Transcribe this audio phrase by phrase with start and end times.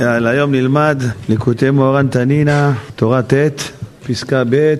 [0.00, 3.32] יאללה, היום נלמד ליקוטי מוהר"ן תנינא, תורה ט',
[4.06, 4.74] פסקה ב',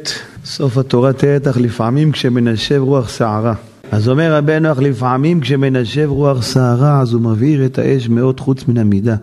[0.45, 3.55] סוף התורה ט', אך לפעמים כשמנשב רוח סערה.
[3.91, 8.69] אז אומר רבנו, אך לפעמים כשמנשב רוח סערה, אז הוא מבעיר את האש מאוד חוץ
[8.69, 9.17] מן המידה.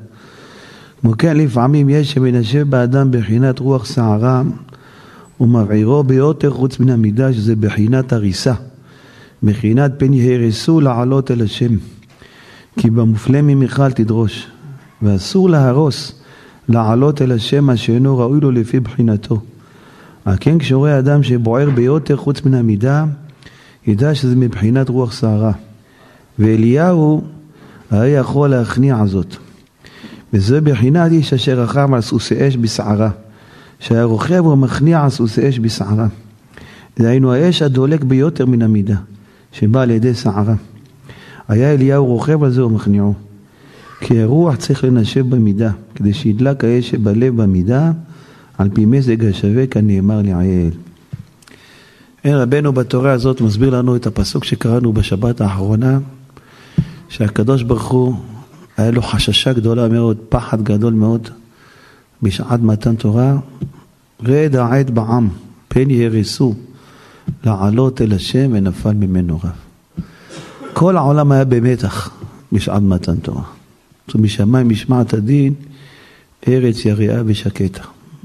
[1.02, 4.42] כמו כן, לפעמים יש שמנשב באדם בחינת רוח סערה,
[5.40, 8.54] ומבעירו ביותר חוץ מן המידה, שזה בחינת הריסה.
[9.44, 11.76] בחינת פן יהרסו לעלות אל השם.
[12.80, 14.53] כי במופלא ממיכל תדרוש.
[15.04, 16.12] ואסור להרוס,
[16.70, 19.42] לעלות אל השם מה שאינו ראוי לו לפי בחינתו.
[20.26, 23.06] על כן כשרואה אדם שבוער ביותר חוץ מן המידה,
[23.88, 25.52] ידע שזה מבחינת רוח סערה.
[26.40, 27.22] ואליהו
[27.92, 29.36] היה יכול להכניע זאת.
[30.34, 33.10] וזה בחינת איש אשר רכב על סוסי אש בסערה.
[33.80, 36.08] שהיה רוכב ומכניע על סוסי אש בסערה.
[37.00, 38.96] דהיינו האש הדולק ביותר מן המידה,
[39.52, 40.56] שבא על ידי סערה.
[41.48, 43.14] היה אליהו רוכב על זה ומכניעו.
[44.00, 47.92] כי הרוח צריך לנשב במידה, כדי שידלק האש שבלב במידה,
[48.58, 50.72] על פי מזג השווה כנאמר לעיל.
[52.24, 56.00] אין רבנו בתורה הזאת מסביר לנו את הפסוק שקראנו בשבת האחרונה,
[57.10, 58.16] שהקדוש ברוך הוא,
[58.78, 61.30] היה לו חששה גדולה מאוד, פחד גדול מאוד,
[62.22, 63.38] בשעת מתן תורה,
[64.24, 65.30] רד העד בעם,
[65.68, 66.56] פן יהרסו,
[67.46, 69.52] לעלות אל השם ונפל ממנו רב.
[70.74, 72.10] כל העולם היה במתח
[72.52, 73.44] בשעת מתן תורה.
[74.16, 75.54] משמיים משמעת הדין,
[76.48, 77.82] ארץ יריעה ושקטה.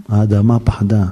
[0.09, 1.05] האדמה פחדה.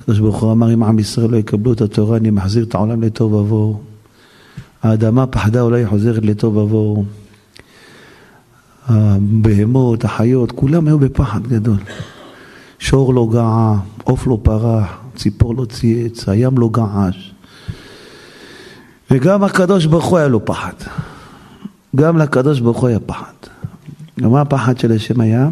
[0.00, 3.02] הקדוש ברוך הוא אמר, אם עם ישראל לא יקבלו את התורה, אני מחזיר את העולם
[3.02, 3.80] לטוב ובוהו.
[4.82, 7.04] האדמה פחדה, אולי חוזרת לטוב ובוהו.
[8.86, 11.78] הבהמות, החיות, כולם היו בפחד גדול.
[12.78, 17.30] שור לא געה, עוף לא פרח, ציפור לא צייץ, הים לא געש.
[19.10, 20.72] וגם הקדוש ברוך הוא היה לו פחד.
[21.96, 23.32] גם לקדוש ברוך הוא היה פחד.
[24.18, 25.48] ומה הפחד של השם היה?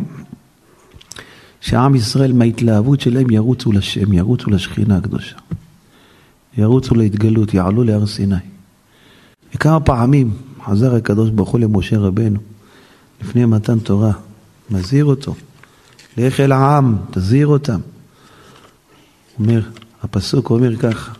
[1.60, 5.36] שעם ישראל מההתלהבות שלהם ירוצו לשם, ירוצו לשכינה הקדושה.
[6.58, 8.36] ירוצו להתגלות, יעלו להר סיני.
[9.54, 10.30] וכמה פעמים
[10.64, 12.38] חזר הקדוש ברוך הוא למשה רבנו
[13.20, 14.12] לפני מתן תורה,
[14.70, 15.34] מזהיר אותו,
[16.16, 17.80] לך אל העם, תזהיר אותם.
[19.38, 19.62] אומר,
[20.02, 21.12] הפסוק אומר ככה,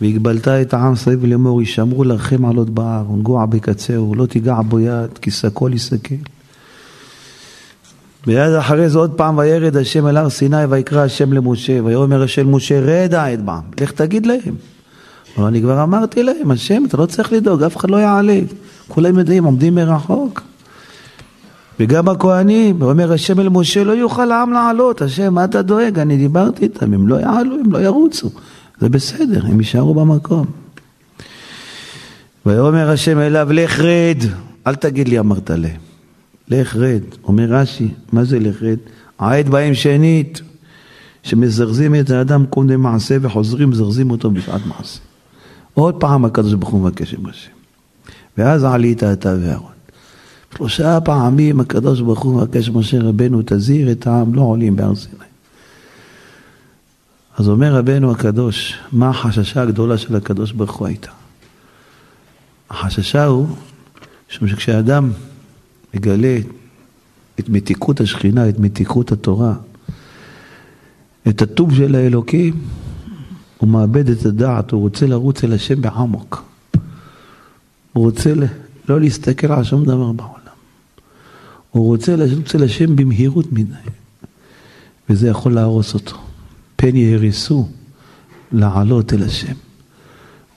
[0.00, 5.18] והגבלת את העם סביב לאמור, ישמרו לכם עלות בהר, ונגוע בקצהו, לא תיגע בו יד,
[5.22, 6.14] כי שקו יסכל.
[8.26, 12.54] מיד אחרי זה עוד פעם וירד השם אל הר סיני ויקרא השם למשה ויאמר השם
[12.54, 14.54] משה רדע את בעם לך תגיד להם.
[15.38, 18.40] אבל אני כבר אמרתי להם השם אתה לא צריך לדאוג אף אחד לא יעלה
[18.88, 20.42] כולם יודעים עומדים מרחוק.
[21.80, 25.02] וגם הכהנים ואומר השם אל משה לא יוכל העם לעלות.
[25.02, 25.98] השם מה אתה דואג?
[25.98, 28.30] אני דיברתי איתם הם לא יעלו הם לא ירוצו
[28.80, 30.46] זה בסדר הם יישארו במקום
[32.46, 34.18] ויאמר השם אליו לך רד
[34.66, 35.86] אל תגיד לי אמרת להם
[36.48, 38.78] לך רד, אומר רש"י, מה זה לך רד?
[39.18, 40.40] העד בהם שנית,
[41.22, 45.00] שמזרזים את האדם קודם מעשה וחוזרים, מזרזים אותו בשעת מעשה.
[45.74, 47.50] עוד פעם הקדוש ברוך הוא מבקש עם השם.
[48.38, 49.70] ואז עלית אתה ואהרון.
[50.56, 55.16] שלושה פעמים הקדוש ברוך הוא מבקש משה רבנו, תזהיר את העם, לא עולים בהר סיני.
[57.36, 61.10] אז אומר רבנו הקדוש, מה החששה הגדולה של הקדוש ברוך הוא הייתה?
[62.70, 63.48] החששה הוא,
[64.28, 65.10] שכשאדם
[65.94, 66.38] מגלה
[67.40, 69.54] את מתיקות השכינה, את מתיקות התורה,
[71.28, 72.60] את הטוב של האלוקים,
[73.58, 76.44] הוא מאבד את הדעת, הוא רוצה לרוץ אל השם בעמוק.
[77.92, 78.32] הוא רוצה
[78.88, 80.56] לא להסתכל על שום דבר בעולם.
[81.70, 83.74] הוא רוצה לרוץ אל השם במהירות מדי,
[85.10, 86.25] וזה יכול להרוס אותו.
[86.76, 87.68] פן יהרסו
[88.52, 89.54] לעלות אל השם.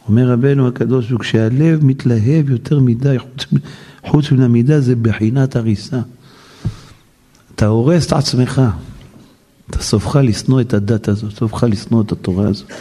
[0.07, 3.46] אומר רבנו הקדוש, וכשהלב מתלהב יותר מדי, חוץ
[4.06, 6.00] חוץ מן המידה זה בחינת הריסה.
[7.56, 8.62] אתה הורס את עצמך.
[9.69, 12.72] אתה סופך לשנוא את הדת הזאת, סופך לשנוא את התורה הזאת.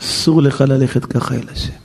[0.00, 1.83] אסור לך ללכת ככה אל השם.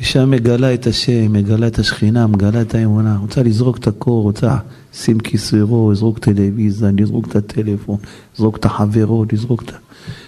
[0.00, 4.56] אישה מגלה את השם, מגלה את השכינה, מגלה את האמונה, רוצה לזרוק את הקור, רוצה
[4.94, 7.96] לשים כיסוירו, לזרוק טלוויזיה, לזרוק את הטלפון,
[8.34, 9.64] לזרוק את החברות, לזרוק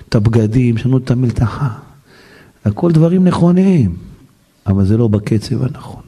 [0.09, 1.69] את הבגדים, לשנות את המלתחה.
[2.65, 3.97] הכל דברים נכונים,
[4.67, 6.03] אבל זה לא בקצב הנכון.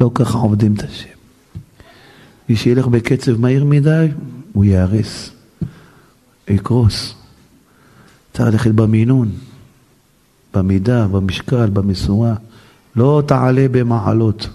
[0.00, 1.08] לא ככה עובדים את השם.
[2.48, 4.06] מי שילך בקצב מהיר מדי,
[4.52, 5.30] הוא ייהרס,
[6.48, 7.14] יקרוס.
[8.32, 9.30] צריך ללכת במינון,
[10.54, 12.34] במידה, במשקל, במשורה.
[12.96, 14.48] לא תעלה במעלות.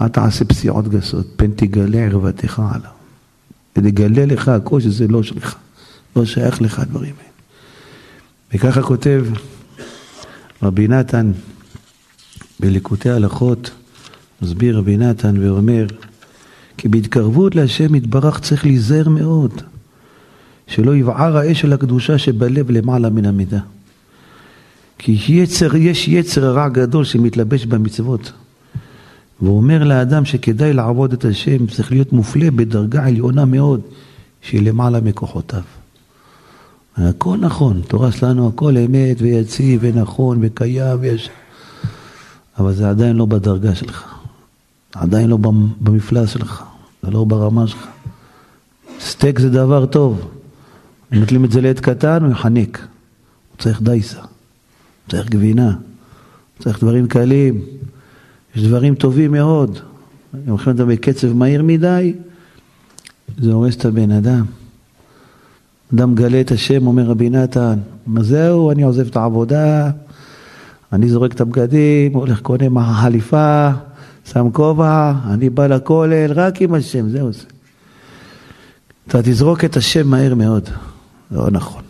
[0.00, 2.90] אל תעשה פסיעות גסות, פן תגלה ערוותך עליו.
[3.76, 5.56] ותגלה לך הכל שזה לא שלך,
[6.16, 7.32] לא שייך לך הדברים האלה.
[8.54, 9.24] וככה כותב
[10.62, 11.32] רבי נתן
[12.60, 13.70] בליקוטי הלכות,
[14.42, 15.86] מסביר רבי נתן ואומר,
[16.76, 19.62] כי בהתקרבות להשם יתברך צריך להיזהר מאוד,
[20.66, 23.60] שלא יבער האש של הקדושה שבלב למעלה מן המידה.
[25.04, 28.32] כי יצר, יש יצר רע גדול שמתלבש במצוות.
[29.40, 33.80] והוא אומר לאדם שכדאי לעבוד את השם, צריך להיות מופלה בדרגה עליונה מאוד,
[34.42, 35.62] שהיא למעלה מכוחותיו.
[36.96, 41.30] הכל נכון, תורה שלנו הכל אמת ויציב ונכון וקיים ויש...
[42.58, 44.14] אבל זה עדיין לא בדרגה שלך,
[44.94, 45.36] עדיין לא
[45.80, 46.62] במפלס שלך,
[47.02, 47.86] זה לא ברמה שלך.
[49.00, 50.28] סטייק זה דבר טוב,
[51.12, 52.78] נוטלים את זה לעת קטן, הוא יחנק.
[53.50, 54.20] הוא צריך דייסה,
[55.12, 55.72] צריך גבינה,
[56.58, 57.60] צריך דברים קלים.
[58.56, 59.78] יש דברים טובים מאוד.
[60.34, 62.14] אם הולכים לדבר בקצב מהיר מדי,
[63.38, 64.44] זה הורס את הבן אדם.
[65.94, 67.78] אדם מגלה את השם, אומר רבי נתן,
[68.20, 69.90] זהו, אני עוזב את העבודה,
[70.92, 73.68] אני זורק את הבגדים, הולך קונה חליפה,
[74.24, 77.44] שם כובע, אני בא לכולל, רק עם השם, זהו זה.
[79.08, 80.68] אתה תזרוק את השם מהר מאוד.
[81.30, 81.82] לא נכון.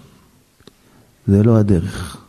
[1.27, 2.22] זה לא הדרך.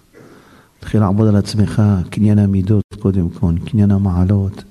[0.83, 4.63] תתחיל לעבוד על עצמך, קניין המידות קודם כל, קניין המעלות.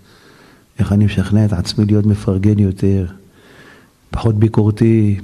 [0.79, 3.07] איך אני משכנע את עצמי להיות מפרגן יותר,
[4.11, 5.21] פחות ביקורתי,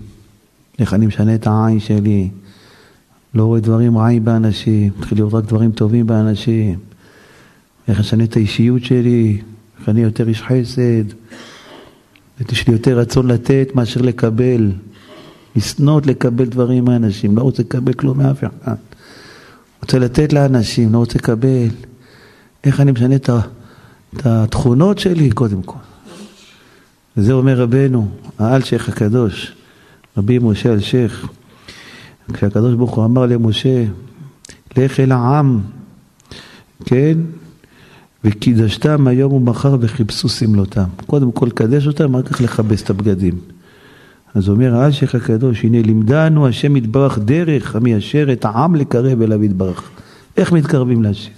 [0.79, 2.29] איך אני משנה את העין שלי,
[3.35, 6.79] לא רואה דברים רעים באנשים, מתחיל לראות רק דברים טובים באנשים,
[7.89, 9.41] איך אשנה את האישיות שלי,
[9.81, 11.05] איך אני יותר איש חסד,
[12.53, 14.73] יש לי יותר רצון לתת מאשר לקבל,
[15.57, 18.88] לשנות לקבל דברים מאנשים, לא רוצה לקבל כלום מאף אחד.
[19.83, 21.69] רוצה לתת לאנשים, לא רוצה לקבל.
[22.65, 23.31] איך אני משנה את
[24.25, 25.79] התכונות שלי קודם כל.
[27.17, 28.09] וזה אומר רבנו,
[28.39, 29.53] האלשיך הקדוש,
[30.17, 31.29] רבי משה אלשיך,
[32.33, 33.85] כשהקדוש ברוך הוא אמר למשה,
[34.77, 35.61] לך אל העם,
[36.85, 37.19] כן?
[38.25, 40.89] וקידשתם היום ומחר וחיפשו סמלותם.
[41.07, 43.39] קודם כל קדש אותם, אחר כך לכבס את הבגדים.
[44.35, 49.91] אז אומר האלשיך הקדוש, הנה לימדנו השם יתברך דרך המיישר את העם לקרב אליו יתברך.
[50.37, 51.31] איך מתקרבים להשם?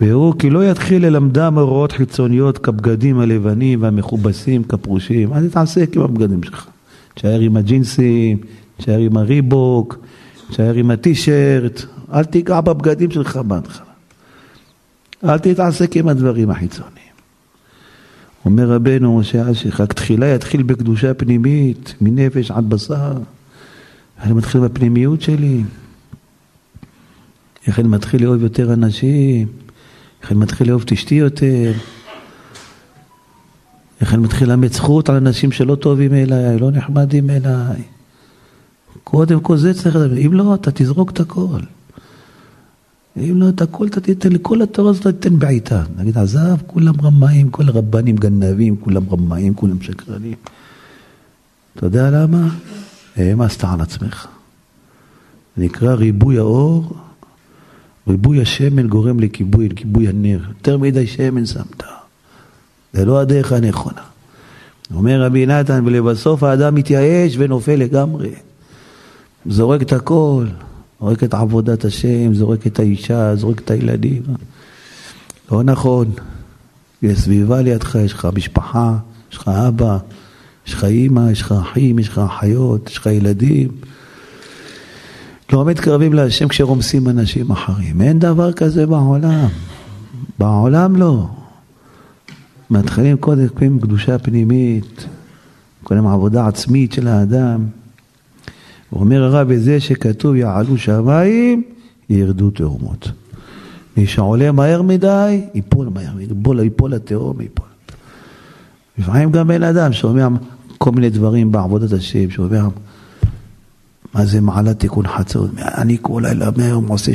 [0.00, 6.42] והראו כי לא יתחיל ללמדם הוראות חיצוניות כבגדים הלבנים והמכובסים כפרושים, אז תתעסק עם הבגדים
[6.42, 6.66] שלך.
[7.14, 8.38] תשאר עם הג'ינסים,
[8.76, 9.98] תשאר עם הריבוק,
[10.50, 11.82] תשאר עם הטישרט,
[12.12, 13.86] אל תיגע בבגדים שלך בהתחלה.
[15.24, 16.95] אל תתעסק עם הדברים החיצוניים.
[18.46, 23.12] אומר רבנו משה אשך, רק תחילה יתחיל בקדושה פנימית, מנפש עד בשר.
[24.20, 25.62] אני מתחיל בפנימיות שלי.
[27.66, 29.48] איך אני מתחיל לאהוב יותר אנשים,
[30.22, 31.72] איך אני מתחיל לאהוב את אשתי יותר,
[34.00, 37.82] איך אני מתחיל לאמץ זכות על אנשים שלא טובים אליי, לא נחמדים אליי.
[39.04, 41.60] קודם כל זה צריך לדבר, אם לא, אתה תזרוק את הכל.
[43.18, 45.82] אם לא את הכל אתה תיתן, לכל התורה הזאת תיתן בעיטה.
[45.96, 50.34] נגיד, עזב, כולם רמאים, כל הרבנים גנבים, כולם רמאים, כולם שקרנים.
[51.76, 52.48] אתה יודע למה?
[53.16, 54.26] העמסת על עצמך.
[55.56, 56.92] נקרא ריבוי האור,
[58.08, 60.40] ריבוי השמן גורם לכיבוי, לכיבוי הנר.
[60.48, 61.82] יותר מדי שמן שמת.
[62.92, 64.02] זה לא הדרך הנכונה.
[64.94, 68.30] אומר רבי נתן, ולבסוף האדם מתייאש ונופל לגמרי.
[69.46, 70.46] זורק את הכל.
[71.00, 74.22] זורק את עבודת השם, זורק את האישה, זורק את הילדים.
[75.52, 76.10] לא נכון.
[77.02, 78.96] יש סביבה לידך, יש לך משפחה,
[79.32, 79.98] יש לך אבא,
[80.66, 83.68] יש לך אימא, יש לך אחים, יש לך אחיות, יש לך ילדים.
[85.52, 88.02] לא מתקרבים להשם כשרומסים אנשים אחרים.
[88.02, 89.48] אין דבר כזה בעולם.
[90.38, 91.28] בעולם לא.
[92.70, 95.06] מתחילים קודם עם קדושה פנימית,
[95.82, 97.66] קודם עבודה עצמית של האדם.
[99.00, 101.62] אומר הרב, בזה שכתוב יעלו שמיים,
[102.10, 103.10] ירדו תאומות.
[103.96, 107.66] מי שעולה מהר מדי, ייפול מהר ייפול, ייפול לתהום, ייפול.
[108.98, 110.28] לפעמים גם בן אדם שומע
[110.78, 112.68] כל מיני דברים בעבודת השם, שאומר,
[114.14, 115.50] מה זה מעלת תיקון חצות?
[115.58, 117.12] אני כל לילה מהיום עושה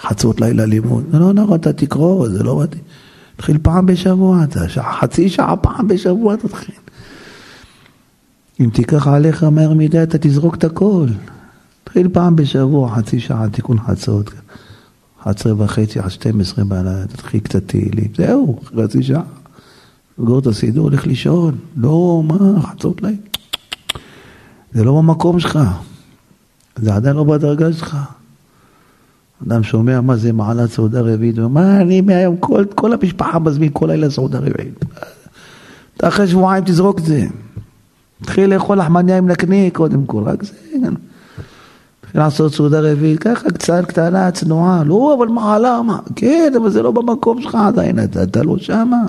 [0.00, 1.04] חצות לילה לימוד.
[1.12, 2.82] זה לא נכון, אתה תקרוא, זה לא מתאים.
[3.36, 4.60] תתחיל פעם בשבוע, אתה
[5.00, 6.74] חצי שעה פעם בשבוע תתחיל.
[8.60, 11.06] אם תיקח עליך מהר מדי, אתה תזרוק את הכל.
[11.84, 14.30] תתחיל פעם בשבוע, חצי שעה, תיקון חצות.
[15.22, 18.08] 11 וחצי עד 12 בלילה, תתחיל קצת תהילים.
[18.16, 19.22] זהו, חצי שעה.
[20.16, 21.58] סגור את הסידור, הולך לישון.
[21.76, 23.16] לא, מה, חצות לילה.
[24.72, 25.58] זה לא במקום שלך.
[26.76, 27.96] זה עדיין לא בדרגה שלך.
[29.46, 33.38] אדם שומע מה זה מעלת סעודה רביעית, הוא אומר, מה אני מהיום, כל, כל המשפחה
[33.38, 34.84] מזמין כל לילה סעודה רביעית.
[35.96, 37.26] אתה אחרי שבועיים תזרוק את זה.
[38.22, 40.52] תתחיל לאכול לחמניה עם נקניק קודם כל, רק זה.
[42.00, 44.84] תתחיל לעשות סעודה רביעית, ככה קצת קטנה, צנועה.
[44.84, 45.98] לא, אבל מה?
[46.16, 49.02] כן, אבל זה לא במקום שלך עדיין, אתה, אתה לא שמה.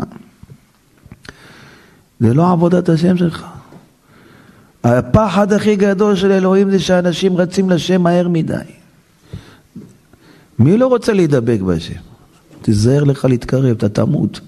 [2.19, 3.45] זה לא עבודת השם שלך.
[4.83, 8.55] הפחד הכי גדול של אלוהים זה שאנשים רצים לשם מהר מדי.
[10.59, 11.99] מי לא רוצה להידבק בהשם?
[12.61, 14.39] תיזהר לך להתקרב, אתה תמות.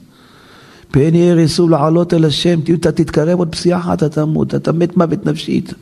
[0.94, 4.98] פן יהיה ריסו לעלות אל השם, אתה תתקרב עוד פסיעה אחת, אתה תמות, אתה מת
[4.98, 5.74] מוות נפשית.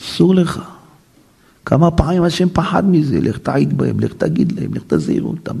[0.00, 0.60] אסור לך.
[1.64, 5.56] כמה פעמים השם פחד מזה, לך תעיד בהם, לך תגיד להם, לך תזהיר אותם.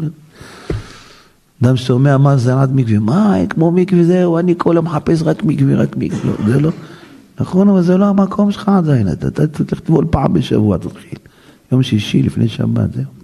[1.62, 5.44] אדם שומע מה זה עד מקווה, מה, כמו מקווה זהו, אני כל היום מחפש רק
[5.44, 6.70] מקווה, רק מקווה, לא, זה לא,
[7.40, 11.18] נכון, אבל זה לא המקום שלך עדיין, אתה צריך לטבול פעם בשבוע, תתחיל.
[11.72, 13.17] יום שישי לפני שבת, זהו.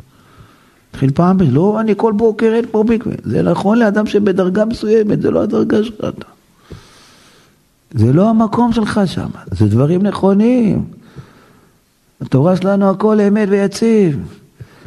[0.94, 3.14] תתחיל פעם לא, אני כל בוקר אין פה מקווה.
[3.24, 6.04] זה נכון לאדם שבדרגה מסוימת, זה לא הדרגה שלך.
[7.94, 10.84] זה לא המקום שלך שם, זה דברים נכונים.
[12.20, 14.18] התורה שלנו הכל אמת ויציב.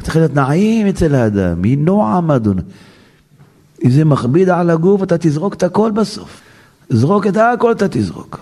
[0.02, 2.62] צריך להיות נעים אצל האדם, היא נועם אדוני.
[3.84, 6.40] אם זה מכביד על הגוף, אתה תזרוק את הכל בסוף.
[6.88, 8.40] זרוק את הכל, אתה תזרוק.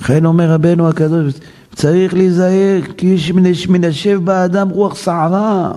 [0.00, 1.34] לכן אומר רבנו הקדוש,
[1.74, 5.72] צריך להיזהר, כי יש מנשב באדם רוח סערה.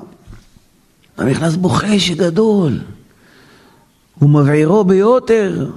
[1.25, 2.80] נכנס בו חשק גדול.
[4.20, 5.70] הוא מבעירו ביותר.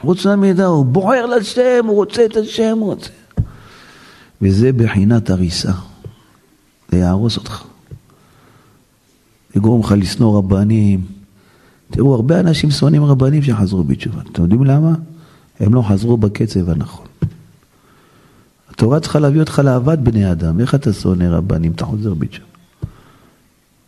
[0.00, 3.10] חוץ מהמידע, הוא בוער לשם, הוא רוצה את השם, הוא רוצה.
[4.42, 5.72] וזה בחינת הריסה.
[6.88, 7.64] זה יהרוס אותך.
[9.56, 11.00] יגרום לך לשנוא רבנים.
[11.90, 14.20] תראו, הרבה אנשים שונאים רבנים שחזרו בתשובה.
[14.32, 14.92] אתם יודעים למה?
[15.60, 17.03] הם לא חזרו בקצב הנכון.
[18.74, 20.60] התורה צריכה להביא אותך לאהבת בני אדם.
[20.60, 21.72] איך אתה שונא רבנים?
[21.72, 22.46] אתה חוזר בתשובה.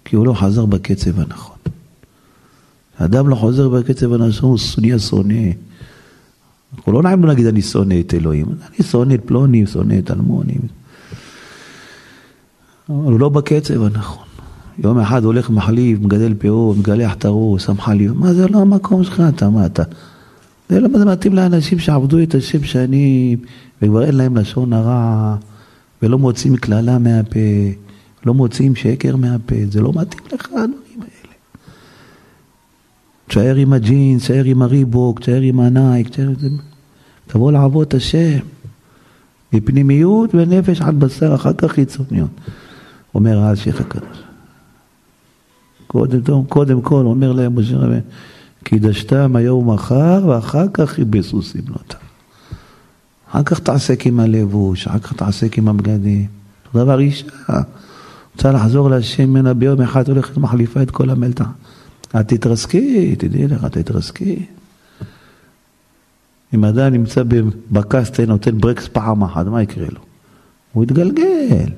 [0.05, 1.57] כי הוא לא חזר בקצב הנכון.
[2.99, 5.51] האדם לא חוזר בקצב הנכון, הוא נהיה שונא.
[6.77, 10.11] אנחנו לא נעים לו להגיד אני שונא את אלוהים, אני שונא את פלוני, שונא את
[10.11, 10.55] אלמוני.
[12.89, 14.27] אבל הוא לא בקצב הנכון.
[14.79, 19.05] יום אחד הולך מחליף, מגדל פאות, מגלח את הראש, שם חליף, מה זה לא המקום
[19.05, 19.83] שלך, אתה מה אתה?
[20.69, 23.39] זה לא מתאים לאנשים שעבדו את השם שנים,
[23.83, 25.37] וכבר אין להם לשון הרע,
[26.03, 27.39] ולא מוצאים קללה מהפה,
[28.27, 31.35] לא מוצאים שקר מהפה, זה לא מתאים לך הדברים האלה.
[33.29, 36.29] תשאר עם הג'ינס, תשאר עם הריבוק, תשאר עם הנייק, תשאר...
[37.27, 38.39] תבוא לעבוד את השם.
[39.53, 42.31] מפנימיות ונפש עד בשר, אחר כך חיצוניות.
[43.15, 44.19] אומר שייח הקדוש.
[45.87, 47.97] קודם, קודם כל אומר להם משה רבי,
[48.69, 51.99] קידשתם היום ומחר, ואחר כך יבסו סמלותם.
[53.31, 56.27] אחר כך תעסק עם הלבוש, אחר כך תעסק עם הבגדים.
[56.67, 57.27] אותו דבר אישה,
[58.35, 61.45] רוצה לחזור להשם ממנה ביום אחד, הולכת מחליפה את כל המלטה.
[62.21, 64.47] את תתרסקי, תדעי לך, תתרסקי.
[66.55, 67.23] אם אדם נמצא
[67.71, 70.01] בקסטה, נותן ברקס פעם אחת, מה יקרה לו?
[70.73, 71.71] הוא יתגלגל.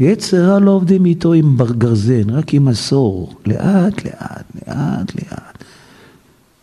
[0.00, 5.64] יצר לא עובדים איתו עם גרזן, רק עם מסור, לאט לאט, לאט לאט.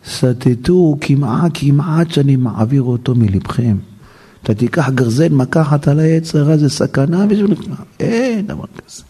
[0.06, 3.76] סטטו כמעט כמעט שאני מעביר אותו מלבכם.
[4.42, 7.60] אתה תיקח גרזן, מקחת על היצר, זה סכנה בשבילך.
[8.00, 9.02] אין דבר כזה.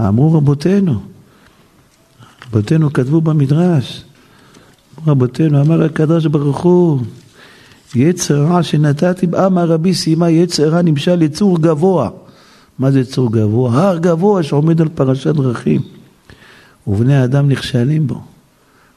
[0.00, 1.00] אמרו רבותינו,
[2.48, 4.04] רבותינו כתבו במדרש,
[5.06, 7.00] רבותינו, אמר הקדוש ברוך הוא,
[7.94, 12.10] יצר רע שנתתי, אמר רבי סיימה, יצר רע נמשל יצור גבוה.
[12.78, 13.72] מה זה יצור גבוה?
[13.72, 15.80] הר גבוה שעומד על פרשת דרכים.
[16.86, 18.20] ובני אדם נכשלים בו.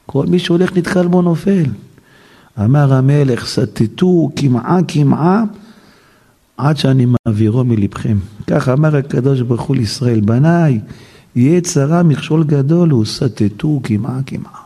[0.06, 1.66] כל מי שהולך נתקל בו נופל.
[2.60, 5.44] אמר המלך, סטטו קמעה קמעה
[6.58, 8.18] עד שאני מעבירו מלבכם.
[8.48, 10.80] כך אמר הקדוש ברוך הוא לישראל, בניי,
[11.36, 14.62] יהיה צרה מכשול גדול הוא, סטטו קמעה קמעה.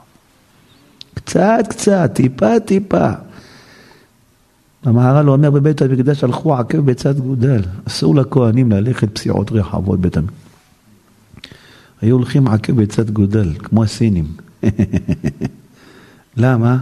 [1.14, 3.10] קצת קצת, טיפה טיפה.
[4.84, 10.38] המהר"ל אומר בבית המקדש הלכו עקב בצד גודל, אסור לכהנים ללכת פסיעות רחבות בית המקדש.
[12.02, 14.26] היו הולכים עקב בצד גודל, כמו הסינים.
[16.38, 16.78] למה?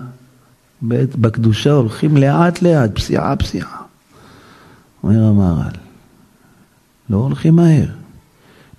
[0.81, 3.81] בקדושה הולכים לאט לאט, פסיעה פסיעה.
[5.03, 5.75] אומר המהר"ל,
[7.09, 7.85] לא הולכים מהר.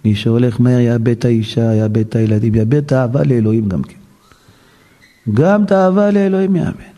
[0.05, 3.97] מי שהולך מהר יאבד את האישה, יאבד את הילדים, יאבד את האהבה לאלוהים גם כן.
[5.35, 6.92] גם את האהבה לאלוהים יאבד.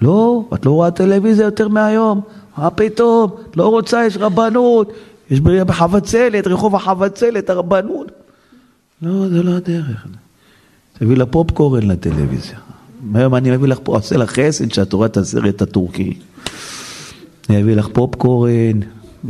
[0.00, 2.20] לא, את לא רואה טלוויזיה יותר מהיום,
[2.58, 4.92] מה פתאום, לא רוצה, יש רבנות,
[5.30, 8.12] יש בחבצלת, רחוב החבצלת, הרבנות.
[9.02, 10.06] לא, זה לא הדרך.
[10.98, 12.58] תביא לה פופקורן לטלוויזיה.
[13.14, 16.18] היום אני מביא לך פה, עושה לך חסד שאת רואה את הסרט הטורקי.
[17.50, 18.80] אני אביא לך פופקורן,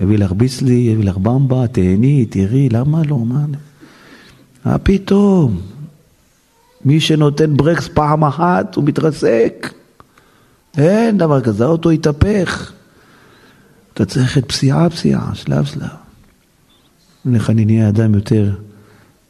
[0.03, 3.19] אביא לך ביסלי, אביא לך במבה, תהני, תראי, למה לא?
[3.19, 4.79] מה?
[4.79, 5.61] פתאום?
[6.85, 9.75] מי שנותן ברקס פעם אחת, הוא מתרסק.
[10.79, 12.73] אין דבר כזה, האוטו יתהפך.
[13.95, 15.89] אתה צריך את פסיעה פסיעה, שלב שלב.
[17.35, 18.51] איך אני נהיה אדם יותר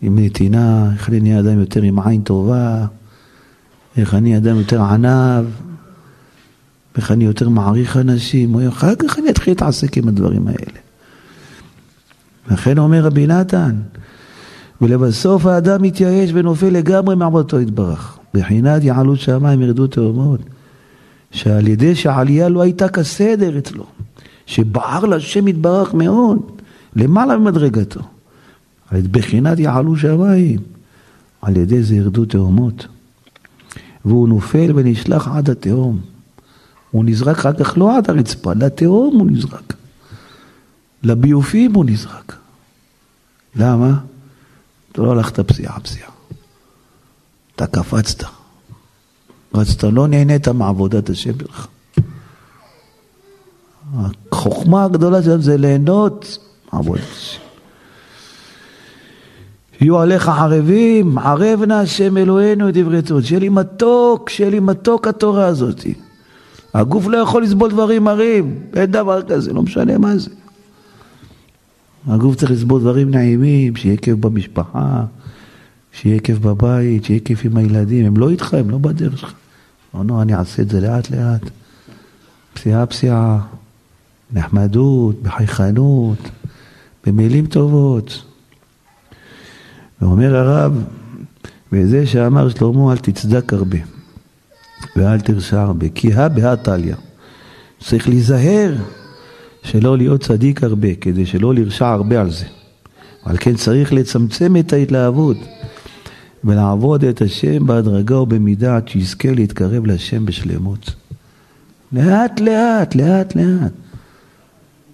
[0.03, 2.87] עם נתינה, איך אני נהיה אדם יותר עם עין טובה,
[3.97, 5.45] איך אני אדם יותר ענב,
[6.97, 10.79] איך אני יותר מעריך אנשים, אחר כך אני אתחיל להתעסק עם הדברים האלה.
[12.51, 13.77] לכן אומר רבי נתן,
[14.81, 18.19] ולבסוף האדם מתייאש ונופל לגמרי מעבודתו יתברך.
[18.35, 20.41] בחינת יעלו שמיים ירדו תאומות.
[21.31, 23.85] שעל ידי שהעלייה לא הייתה כסדר אצלו,
[24.47, 26.61] שבער להשם יתברך מאוד,
[26.97, 28.01] למעלה ממדרגתו.
[28.91, 30.59] על בחינת יעלו שמיים,
[31.43, 32.87] על ידי זה ירדו תאומות.
[34.05, 36.01] והוא נופל ונשלח עד התהום.
[36.91, 39.75] הוא נזרק אחר כך לא עד הרצפה, לתהום הוא נזרק.
[41.03, 42.37] לביופים הוא נזרק.
[43.57, 43.99] למה?
[44.93, 46.11] אתה לא הלכת פסיעה פסיעה.
[47.57, 48.40] אתה קפצת.
[49.55, 51.67] רצת, לא נהנית מעבודת השם שלך.
[54.33, 56.39] החוכמה הגדולה שלנו זה ליהנות
[56.73, 57.41] מעבודת השם.
[59.81, 63.23] יהיו עליך ערבים, ערב נא השם אלוהינו את דברי תורה.
[63.23, 65.87] שיהיה לי מתוק, שיהיה לי מתוק התורה הזאת.
[66.75, 70.31] הגוף לא יכול לסבול דברים מרים, אין דבר כזה, לא משנה מה זה.
[72.07, 75.05] הגוף צריך לסבול דברים נעימים, שיהיה כיף במשפחה,
[75.93, 78.07] שיהיה כיף בבית, שיהיה כיף עם הילדים.
[78.07, 79.33] הם לא איתך, הם לא בדרך שלך.
[79.95, 81.51] לא, לא, אני אעשה את זה לאט לאט.
[82.55, 83.41] פסיעה פסיעה,
[84.33, 86.19] נחמדות, בחייכנות,
[87.07, 88.25] במילים טובות.
[90.03, 90.85] ואומר הרב,
[91.73, 93.79] וזה שאמר שלמה, אל תצדק הרבה,
[94.97, 96.95] ואל תרשע הרבה, כי הא בהא תליא.
[97.81, 98.75] צריך להיזהר
[99.63, 102.45] שלא להיות צדיק הרבה, כדי שלא לרשע הרבה על זה.
[103.25, 105.37] על כן צריך לצמצם את ההתלהבות
[106.45, 110.91] ולעבוד את השם בהדרגה ובמידה עד שיזכה להתקרב להשם בשלמות.
[111.93, 113.73] לאט לאט, לאט לאט.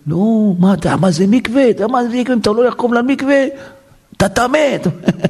[0.07, 1.71] לא, מה אתה, מה זה מקווה?
[1.71, 2.35] אתה מה זה מקווה?
[2.35, 3.45] אם אתה לא יקום למקווה,
[4.17, 4.59] אתה טמא.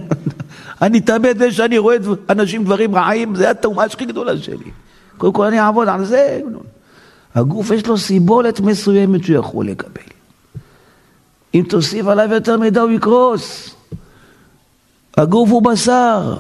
[0.83, 1.97] אני טמא זה שאני רואה
[2.31, 4.71] אנשים דברים רעים, זה התאומה הכי גדולה שלי.
[5.19, 6.41] קודם כל אני אעבוד על זה.
[7.35, 10.03] הגוף יש לו סיבולת מסוימת שהוא יכול לקבל.
[11.55, 13.76] אם תוסיף עליו יותר מידע הוא יקרוס.
[15.17, 16.37] הגוף הוא בשר.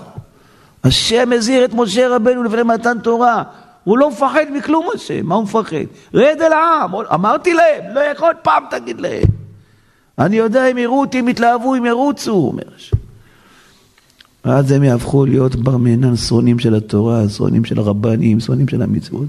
[0.85, 3.43] השם הזהיר את משה רבנו לפני מתן תורה.
[3.85, 5.77] הוא לא מפחד מכלום השם, מה הוא מפחד?
[6.15, 9.23] רד אל העם, אמרתי להם, לא יכול עוד פעם תגיד להם.
[10.19, 12.97] אני יודע אם יראו אותי, אם יתלהבו, אם ירוצו, הוא אומר השם.
[14.45, 19.29] ואז הם יהפכו להיות בר מינן, שונאים של התורה, שונאים של הרבנים, שונאים של המצוות.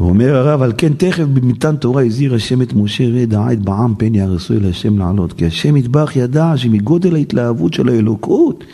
[0.00, 4.14] ואומר הרב, על כן תכף במתן תורה הזהיר השם את משה ודעה את בעם פן
[4.14, 5.32] יהרסו אל השם לעלות.
[5.32, 8.64] כי השם ידבח ידע שמגודל ההתלהבות של האלוקות,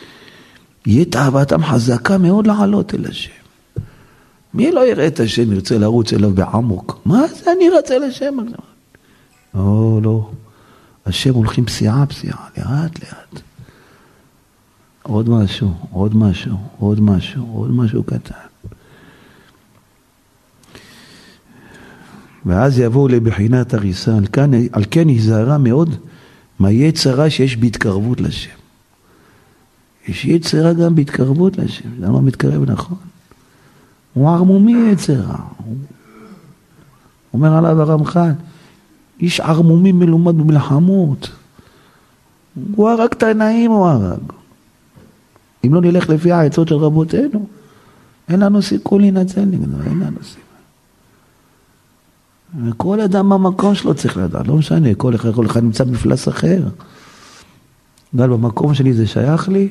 [0.85, 3.31] יהיה תאוותם חזקה מאוד לעלות אל השם.
[4.53, 6.99] מי לא יראה את השם, ירצה לרוץ אליו בעמוק?
[7.05, 8.37] מה זה אני רצה לשם?
[9.55, 10.29] לא, לא.
[11.05, 13.41] השם הולכים פסיעה פסיעה, לאט לאט.
[15.03, 18.46] עוד משהו, עוד משהו, עוד משהו, עוד משהו קטן.
[22.47, 24.17] ואז יבואו לבחינת הריסה.
[24.17, 25.95] על כן, על כן היזהרה מאוד
[26.59, 28.57] מהיצרה שיש בהתקרבות לשם.
[30.07, 32.97] יש יצרה גם בהתקרבות לשם, זה לא מתקרב נכון.
[34.13, 35.37] הוא ערמומי יצרה.
[37.33, 38.31] אומר עליו הרמח"ל,
[39.19, 41.29] איש ערמומי מלומד במלחמות.
[42.75, 44.19] הוא הרג את העיניים, הוא הרג.
[45.65, 47.47] אם לא נלך לפי העצות של רבותינו,
[48.29, 50.46] אין לנו סיכוי להינצל נגדו, אין לנו סיכוי.
[52.65, 56.63] וכל אדם במקום שלו צריך לדעת, לא משנה, כל אחד, כל אחד נמצא במפלס אחר.
[58.15, 59.69] אבל במקום שלי זה שייך לי?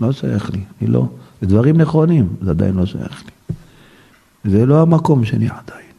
[0.00, 1.06] לא שייך לי, אני לא.
[1.40, 3.54] זה דברים נכונים, זה עדיין לא שייך לי.
[4.50, 5.90] זה לא המקום שלי עדיין.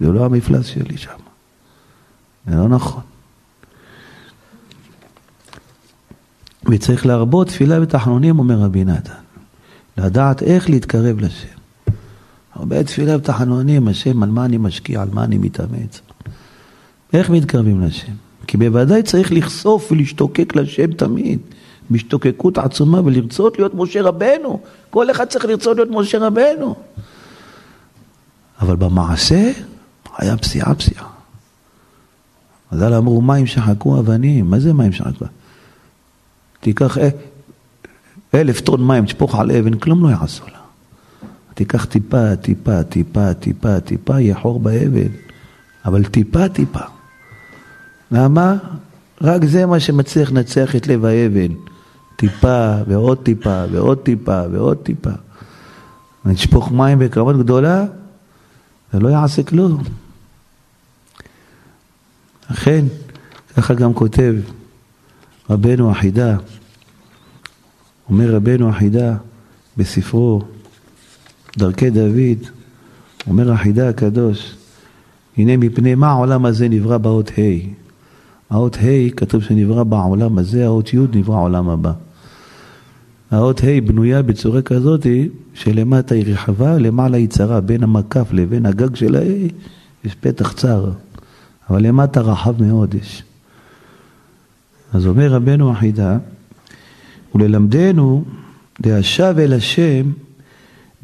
[0.00, 1.18] זה לא המפלס שלי שם.
[2.46, 3.02] זה לא נכון.
[6.64, 9.12] וצריך להרבות תפילה ותחנונים, אומר רבי נתן.
[9.98, 11.59] לדעת איך להתקרב לשם.
[12.54, 16.00] הרבה תפילה ותחנונים, השם, על מה אני משקיע, על מה אני מתאמץ.
[17.12, 18.12] איך מתקרבים לשם?
[18.46, 21.38] כי בוודאי צריך לחשוף ולהשתוקק לשם תמיד.
[21.90, 24.60] בהשתוקקות עצומה ולרצות להיות משה רבנו.
[24.90, 26.74] כל אחד צריך לרצות להיות משה רבנו.
[28.60, 29.52] אבל במעשה
[30.18, 31.06] היה פסיעה פסיעה.
[32.70, 35.24] חז"ל אמרו מים שחקו אבנים, מה זה מים שחקו?
[36.60, 36.98] תיקח
[38.34, 40.59] אלף טון מים, תשפוך על אבן, כלום לא יעשו לה.
[41.54, 45.08] תיקח טיפה, טיפה, טיפה, טיפה, טיפה, יהיה חור באבן,
[45.84, 46.84] אבל טיפה, טיפה.
[48.10, 48.56] למה?
[49.20, 51.54] רק זה מה שמצליח לנצח את לב האבן.
[52.16, 55.10] טיפה, ועוד טיפה, ועוד טיפה, ועוד טיפה.
[56.24, 57.84] נשפוך מים בכמות גדולה,
[58.92, 59.82] זה לא יעשה כלום.
[62.52, 62.84] אכן,
[63.56, 64.34] ככה גם כותב
[65.50, 66.36] רבנו החידה,
[68.08, 69.16] אומר רבנו החידה
[69.76, 70.42] בספרו
[71.58, 72.46] דרכי דוד,
[73.26, 74.54] אומר החידה הקדוש,
[75.36, 77.68] הנה מפני מה העולם הזה נברא באות ה'.
[78.50, 81.92] האות ה' כתוב שנברא בעולם הזה, האות י' נברא העולם הבא.
[83.30, 85.06] האות ה' בנויה בצורה כזאת
[85.54, 89.52] שלמטה היא רחבה, למעלה היא צרה, בין המקף לבין הגג של ה-A
[90.04, 90.90] יש פתח צר,
[91.70, 93.22] אבל למטה רחב מאוד יש.
[94.92, 96.18] אז אומר רבנו החידה,
[97.34, 98.24] וללמדנו
[98.84, 100.10] להשב אל השם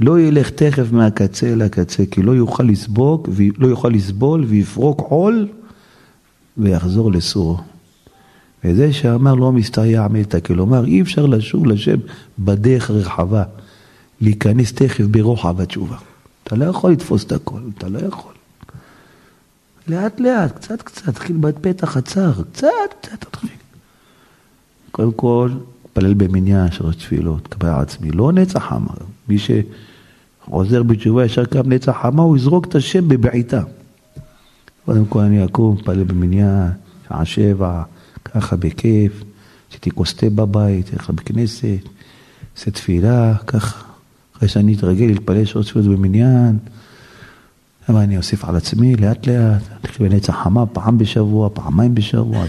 [0.00, 3.28] לא ילך תכף מהקצה אל הקצה, כי לא יוכל לסבוק,
[3.58, 5.48] לא יוכל לסבול ויפרוק עול
[6.58, 7.58] ויחזור לסורו.
[8.64, 11.96] וזה שאמר לא מסתייע מתה, כלומר אי אפשר לשוב לשם
[12.38, 13.44] בדרך רחבה,
[14.20, 15.96] להיכנס תכף ברוחב התשובה.
[16.44, 18.32] אתה לא יכול לתפוס את הכל, אתה לא יכול.
[19.88, 22.68] לאט לאט, קצת קצת, תתחיל בפתח הצר, קצת
[23.00, 23.50] קצת תתחיל.
[24.92, 25.50] קודם כל,
[25.92, 28.94] תפלל במניין שלוש תפילות, קבל עצמי, לא נצח חמה.
[29.28, 33.62] מי שחוזר בתשובה ישר קם נצח חמה, הוא יזרוק את השם בבעיטה.
[34.84, 36.68] קודם כל אני אקום, אתפלל במניין,
[37.08, 37.82] שעה שבע,
[38.24, 39.24] ככה בכיף,
[39.70, 41.80] עשיתי כוס תה בבית, ככה בכנסת,
[42.56, 43.82] עושה תפילה, ככה.
[44.36, 46.58] אחרי שאני אתרגל להתפלל שלוש תפילות במניין,
[47.88, 52.44] אבל אני אוסיף על עצמי לאט לאט, נתחיל בנצח חמה פעם בשבוע, פעמיים בשבוע,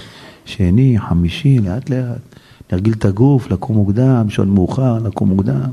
[0.45, 2.21] שני, חמישי, לאט לאט.
[2.71, 5.71] להרגיל את הגוף, לקום מוקדם, שעון מאוחר, לקום מוקדם.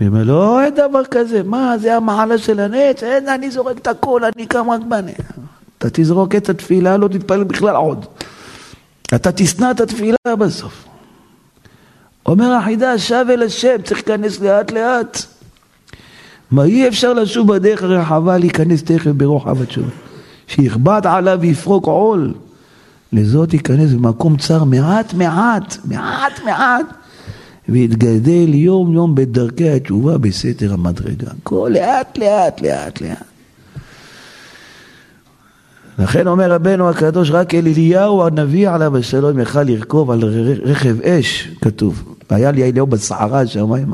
[0.00, 3.86] והיא אומרת, לא, אין דבר כזה, מה, זה המעלה של הנץ, אין, אני זורק את
[3.86, 5.14] הכל, אני קם רק בנץ.
[5.78, 8.06] אתה תזרוק את התפילה, לא תתפלל בכלל עוד.
[9.14, 10.84] אתה תשנא את התפילה בסוף.
[12.26, 15.18] אומר החידה, שב אל השם, צריך להיכנס לאט לאט.
[16.50, 19.90] מה אי אפשר לשוב בדרך הרחבה, להיכנס תכף ברוחב התשובה.
[20.46, 22.34] שיכבד עליו ויפרוק עול.
[23.12, 26.86] לזאת ייכנס במקום צר מעט מעט, מעט מעט,
[27.68, 31.30] ויתגדל יום יום בדרכי התשובה בסתר המדרגה.
[31.42, 33.22] כל לאט לאט לאט לאט.
[35.98, 40.20] לכן אומר רבנו הקדוש, רק אל אליהו הנביא עליו השלום יכל לרכוב על
[40.62, 42.14] רכב אש, כתוב.
[42.30, 43.92] והיה לי אליהו בסערה השמיים,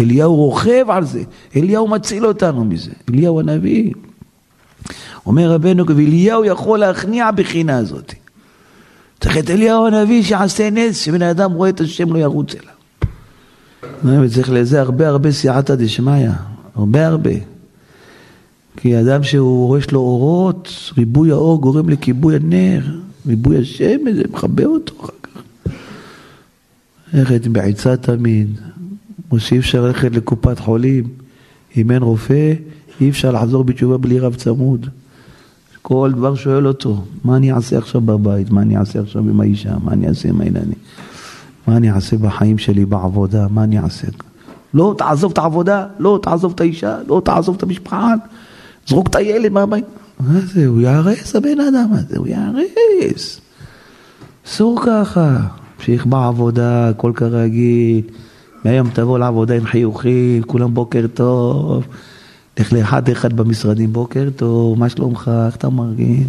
[0.00, 1.22] אליהו רוכב על זה,
[1.56, 3.92] אליהו מציל אותנו מזה, אליהו הנביא.
[5.26, 8.14] אומר רבנו, ואליהו יכול להכניע בחינה הזאת.
[9.20, 12.75] צריך את אליהו הנביא שיעשה נס, שבן אדם רואה את השם לא ירוץ אליו.
[14.04, 16.28] וצריך לזה הרבה הרבה סייעתא דשמיא,
[16.74, 17.30] הרבה הרבה.
[18.76, 22.80] כי אדם שהוא יש לו אורות, ריבוי האור גורם לכיבוי הנר,
[23.26, 25.40] ריבוי השם, זה מכבה אותו אחר כך.
[27.12, 28.60] ללכת בעצה תמיד,
[29.28, 31.04] כמו שאי אפשר ללכת לקופת חולים,
[31.76, 32.52] אם אין רופא,
[33.00, 34.86] אי אפשר לחזור בתשובה בלי רב צמוד.
[35.82, 39.74] כל דבר שואל אותו, מה אני אעשה עכשיו בבית, מה אני אעשה עכשיו עם האישה,
[39.84, 40.78] מה אני אעשה עם הילדים,
[41.66, 44.06] מה אני אעשה בחיים שלי, בעבודה, מה אני אעשה.
[44.74, 48.14] לא תעזוב את העבודה, לא תעזוב את האישה, לא תעזוב את המשפחה,
[48.86, 49.84] זרוק את הילד מהבית.
[50.20, 53.40] מה זה, הוא יהרס הבן אדם הזה, הוא יהרס.
[54.46, 55.36] אסור ככה,
[55.76, 58.02] המשיך בעבודה, הכל כרגיל,
[58.64, 61.84] מהיום תבוא לעבודה עם חיוכים, כולם בוקר טוב.
[62.58, 66.26] לך לאחד אחד במשרדים, בוקר טוב, מה שלומך, איך אתה מרגיש?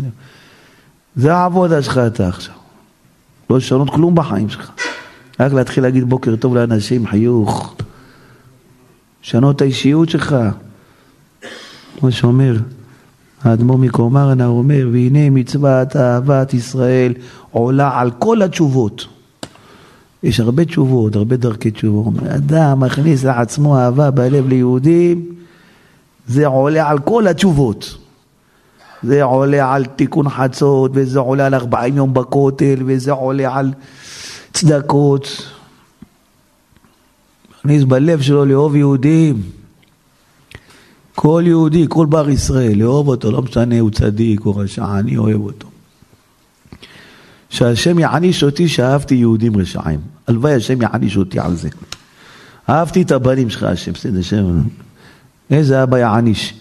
[1.16, 2.54] זה העבודה שלך אתה עכשיו.
[3.50, 4.72] לא לשנות כלום בחיים שלך.
[5.40, 7.76] רק להתחיל להגיד בוקר טוב לאנשים, חיוך.
[9.24, 10.36] לשנות את האישיות שלך.
[12.00, 12.58] כמו שאומר
[13.44, 17.14] האדמו"ר מקומרנה, אומר, והנה מצוות אהבת ישראל
[17.52, 19.08] עולה על כל התשובות.
[20.24, 22.14] יש הרבה תשובות, הרבה דרכי תשובות.
[22.36, 25.26] אדם מכניס לעצמו אהבה בלב ליהודים,
[26.28, 27.98] זה עולה על כל התשובות.
[29.04, 33.74] זה עולה על תיקון חצות, וזה עולה על ארבעים יום בכותל, וזה עולה על
[34.58, 35.52] צדקות.
[37.52, 39.42] מכניס בלב שלו לאהוב יהודים.
[41.16, 45.42] כל יהודי, כל בר ישראל, לאהוב אותו, לא משנה, הוא צדיק או רשע, אני אוהב
[45.42, 45.68] אותו.
[47.50, 50.00] שהשם יעניש אותי שאהבתי יהודים רשעים.
[50.28, 51.70] הלוואי השם יעניש אותי על זה.
[52.70, 54.62] אהבתי את הבנים שלך, השם, בסדר, השם.
[55.50, 56.54] איזה אבא יעניש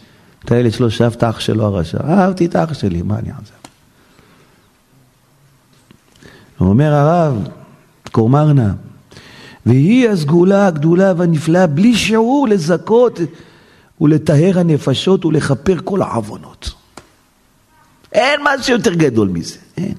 [0.45, 1.99] את הילד שלו שאהב את האח שלו הרשע?
[2.09, 3.31] אהבתי את האח שלי, מה אני?
[6.59, 7.49] הוא אומר הרב,
[8.17, 8.75] קורמרנה,
[9.67, 13.21] והיא הסגולה הגדולה והנפלאה בלי שיעור לזכות
[14.01, 16.73] ולטהר הנפשות ולכפר כל העוונות.
[18.13, 19.95] אין משהו יותר גדול מזה, אין.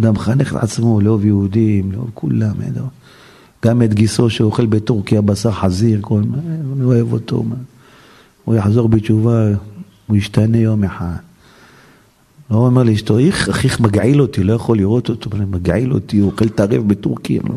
[0.00, 2.88] אדם מחנך את עצמו לאהוב יהודים, לאהוב כולם, אין דבר.
[3.64, 6.38] גם את גיסו שאוכל בטורקיה בשר חזיר, כל מה,
[6.76, 7.42] אני אוהב אותו.
[7.42, 7.56] מה.
[8.44, 9.48] הוא יחזור בתשובה,
[10.06, 11.31] הוא ישתנה יום אחד.
[12.56, 16.48] הוא אומר לאשתו, איך אחיך מגעיל אותי, לא יכול לראות אותו, מגעיל אותי, הוא אוכל
[16.48, 17.40] טרף בטורקיה.
[17.48, 17.54] לא?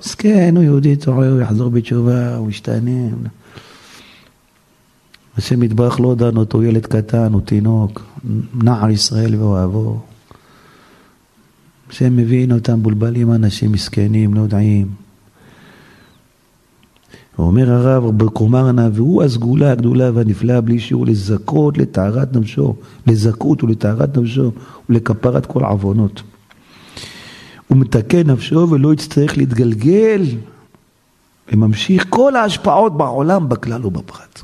[0.00, 3.08] מסכן, הוא יהודי טועה, הוא יחזור בתשובה, הוא ישתנה.
[5.36, 8.02] השם יתברך לא דן אותו, הוא ילד קטן, הוא תינוק,
[8.54, 10.00] נער ישראל ואוהבו.
[11.90, 15.07] השם מבין אותם בולבלים אנשים מסכנים, לא יודעים.
[17.38, 22.74] ואומר הרב בקומרנה, והוא הסגולה הגדולה והנפלאה בלי שיעור לזכות לטהרת נפשו,
[23.06, 24.52] לזכות ולטהרת נפשו
[24.88, 26.22] ולכפרת כל עוונות.
[27.68, 30.22] הוא מתקן נפשו ולא יצטרך להתגלגל
[31.52, 34.42] וממשיך כל ההשפעות בעולם בכלל ובפרט.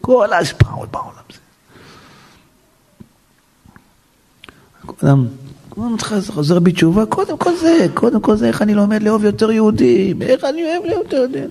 [0.00, 1.38] כל ההשפעות בעולם זה.
[5.02, 5.26] אדם
[5.74, 10.22] הוא חוזר בתשובה, קודם כל זה, קודם כל זה, איך אני לומד לאהוב יותר יהודים,
[10.22, 11.48] איך אני אוהב לאהוב יותר יהודים.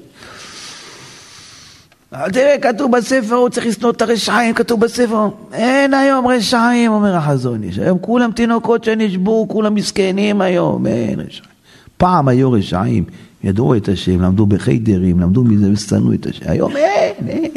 [2.33, 7.63] תראה, כתוב בספר, הוא צריך לשנוא את הרשעים, כתוב בספר, אין היום רשעים, אומר החזון
[7.63, 7.79] איש.
[7.79, 11.49] היום כולם תינוקות שנשבו, כולם מסכנים היום, אין רשעים.
[11.97, 13.03] פעם היו רשעים,
[13.43, 16.45] ידעו את השם, למדו בחיידרים, למדו מזה ושנאו את השם.
[16.47, 17.51] היום אין, אין.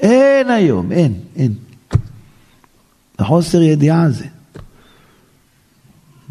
[0.00, 1.52] אין היום, אין, אין.
[3.18, 4.24] זה חוסר ידיעה זה.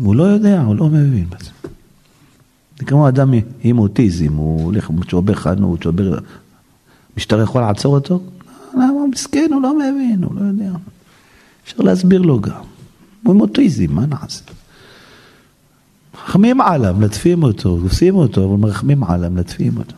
[0.03, 1.49] הוא לא יודע, הוא לא מבין בזה.
[2.79, 3.33] זה כמו אדם
[3.63, 6.19] עם אוטיזם, הוא הולך, הוא שובר חנות, שובר...
[7.17, 8.21] משטרה יכול לעצור אותו?
[8.73, 10.71] למה הוא מסכן, הוא לא מבין, הוא לא יודע.
[11.63, 12.63] אפשר להסביר לו גם.
[13.23, 14.43] הוא עם אוטיזם, מה נעשה?
[16.15, 19.95] מרחמים עליו, מלטפים אותו, עושים אותו, אבל מרחמים עליו, מלטפים אותו.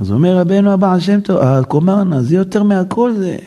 [0.00, 3.38] אז אומר רבנו הבא השם טוב, הקומרנה, זה יותר מהכל זה.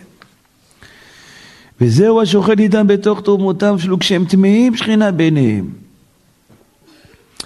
[1.82, 5.70] וזהו השוכן איתם בתוך תרומותם שלו כשהם טמאים שכינה ביניהם.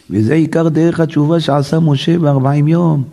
[0.10, 3.04] וזה עיקר דרך התשובה שעשה משה בארבעים יום.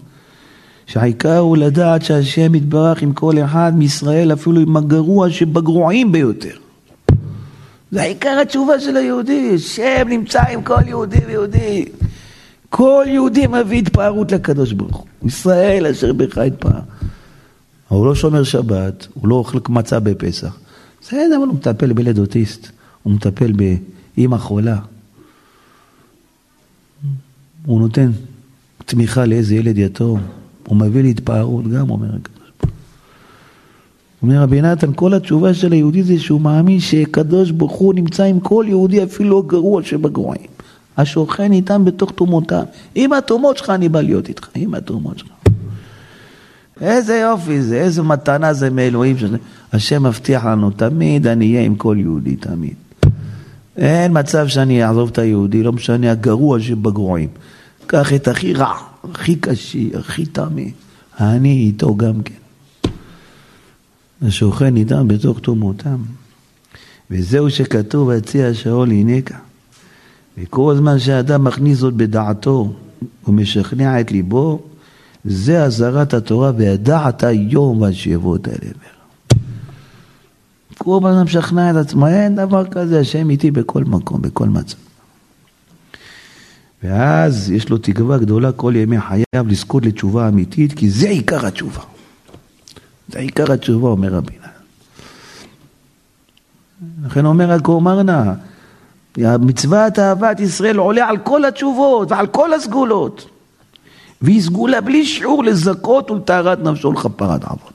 [0.86, 6.56] שהעיקר הוא לדעת שהשם יתברך עם כל אחד מישראל אפילו עם הגרוע שבגרועים ביותר.
[7.90, 11.84] זה עיקר התשובה של היהודי, שם נמצא עם כל יהודי ויהודי.
[12.70, 15.06] כל יהודי מביא התפארות לקדוש ברוך הוא.
[15.26, 16.80] ישראל אשר בך התפאר.
[17.88, 20.58] הוא לא שומר שבת, הוא לא אוכל מצה בפסח.
[21.08, 22.68] בסדר, אבל הוא מטפל בילד אוטיסט,
[23.02, 24.78] הוא מטפל באימא חולה.
[27.66, 28.10] הוא נותן
[28.86, 30.20] תמיכה לאיזה ילד יתום,
[30.66, 32.72] הוא מביא להתפארות גם, אומר הקדוש ברוך.
[34.22, 38.40] אומר רבי נתן, כל התשובה של היהודי זה שהוא מאמין שקדוש ברוך הוא נמצא עם
[38.40, 40.46] כל יהודי אפילו הגרוע שבגרועים.
[40.96, 42.64] השוכן איתם בתוך תומותיו.
[42.94, 45.35] עם התומות שלך אני בא להיות איתך, עם התומות שלך.
[46.80, 49.18] איזה יופי זה, איזה מתנה זה מאלוהים.
[49.18, 49.36] שזה.
[49.72, 52.74] השם מבטיח לנו, תמיד אני אהיה עם כל יהודי, תמיד.
[53.76, 57.28] אין מצב שאני אעזוב את היהודי, לא משנה הגרוע שבגרועים.
[57.86, 58.74] קח את הכי רע,
[59.12, 60.62] הכי קשה, הכי טמא,
[61.20, 62.90] אני איתו גם כן.
[64.22, 65.96] השוכן איתם בתוך תומותם.
[67.10, 69.38] וזהו שכתוב, הציע שאול הנקה.
[70.38, 72.72] וכל זמן שאדם מכניס זאת בדעתו
[73.28, 74.62] ומשכנע את ליבו,
[75.26, 78.96] זה אזהרת התורה, וידעת יום עד שיבוא את העבר.
[80.78, 84.76] כל הזמן משכנע את עצמו, אין דבר כזה, השם איתי בכל מקום, בכל מצב.
[86.82, 91.80] ואז יש לו תקווה גדולה כל ימי חייו לזכות לתשובה אמיתית, כי זה עיקר התשובה.
[93.08, 94.32] זה עיקר התשובה, אומר רבי
[97.06, 98.34] לכן אומר הקורמרנה,
[99.18, 103.35] מצוות אהבת ישראל עולה על כל התשובות ועל כל הסגולות.
[104.22, 107.72] והיא סגולה בלי שיעור לזכות ולטהרת נפשו ולכפרת עוונות.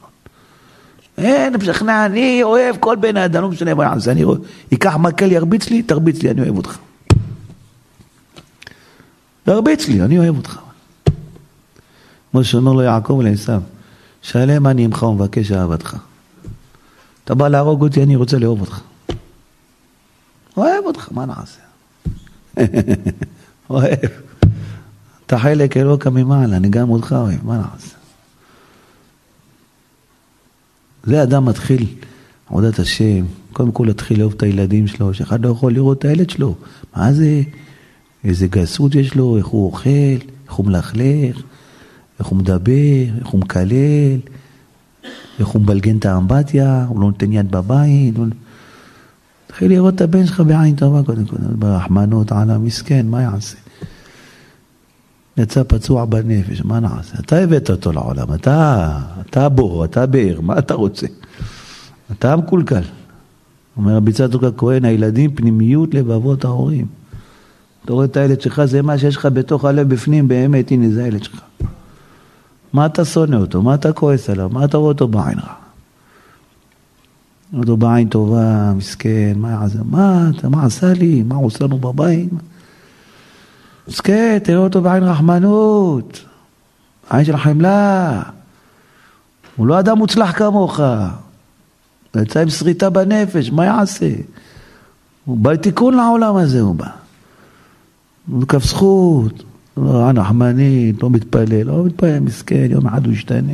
[1.17, 4.23] אין, משכנע, אני אוהב כל בן אדם, לא משנה מה יעשה, אני
[4.73, 6.77] אקח מקל, ירביץ לי, תרביץ לי, אני אוהב אותך.
[9.43, 10.59] תרביץ לי, אני אוהב אותך.
[12.31, 13.51] כמו שאומר לו יעקב לעשו,
[14.21, 15.97] שלם אני עמך ומבקש אהבתך.
[17.23, 18.81] אתה בא להרוג אותי, אני רוצה לאהוב אותך.
[20.57, 21.59] אוהב אותך, מה נעשה?
[23.69, 24.30] אוהב.
[25.31, 27.95] אתה חלק אלוקא ממעלה, אני גם אותך אוהב, מה נעשה?
[31.03, 31.85] זה אדם מתחיל
[32.49, 36.29] עבודת השם, קודם כל להתחיל לאהוב את הילדים שלו, שאחד לא יכול לראות את הילד
[36.29, 36.55] שלו.
[36.95, 37.41] מה זה?
[38.23, 39.89] איזה גסות יש לו, איך הוא אוכל,
[40.45, 41.41] איך הוא מלכלך,
[42.19, 44.19] איך הוא מדבר, איך הוא מקלל,
[45.39, 48.17] איך הוא מבלגן את האמבטיה, הוא לא נותן יד בבית.
[48.17, 48.25] הוא...
[49.47, 53.60] תתחיל לראות את הבן שלך בעין טובה קודם כל, ברחמנות על המסכן, מה יעשה?
[55.37, 57.15] יצא פצוע בנפש, מה נעשה?
[57.19, 61.07] אתה הבאת אותו לעולם, אתה, אתה בור, אתה באר, מה אתה רוצה?
[62.11, 62.81] אתה המקולקל.
[63.77, 66.85] אומר רבי צדוק הכהן, הילדים פנימיות לבבות ההורים.
[67.85, 71.03] אתה רואה את הילד שלך, זה מה שיש לך בתוך הלב בפנים, באמת, הנה זה
[71.03, 71.41] הילד שלך.
[72.73, 73.61] מה אתה שונא אותו?
[73.61, 74.49] מה אתה כועס עליו?
[74.53, 75.53] מה אתה רואה אותו בעין רע?
[77.57, 79.65] אותו בעין טובה, מסכן, מה?
[79.85, 81.23] מה, מה עשה לי?
[81.23, 82.29] מה עושה לנו בבית?
[83.87, 86.25] מסכן, תראה אותו בעין רחמנות,
[87.09, 88.21] עין של חמלה.
[89.55, 90.79] הוא לא אדם מוצלח כמוך.
[92.13, 94.09] הוא יצא עם שריטה בנפש, מה יעשה?
[95.25, 96.87] הוא בא לתיקון לעולם הזה, הוא בא.
[98.31, 99.43] הוא כף זכות,
[99.77, 103.53] לא נחמנית, לא מתפלל, לא מתפלל, מסכן, יום אחד הוא ישתנה.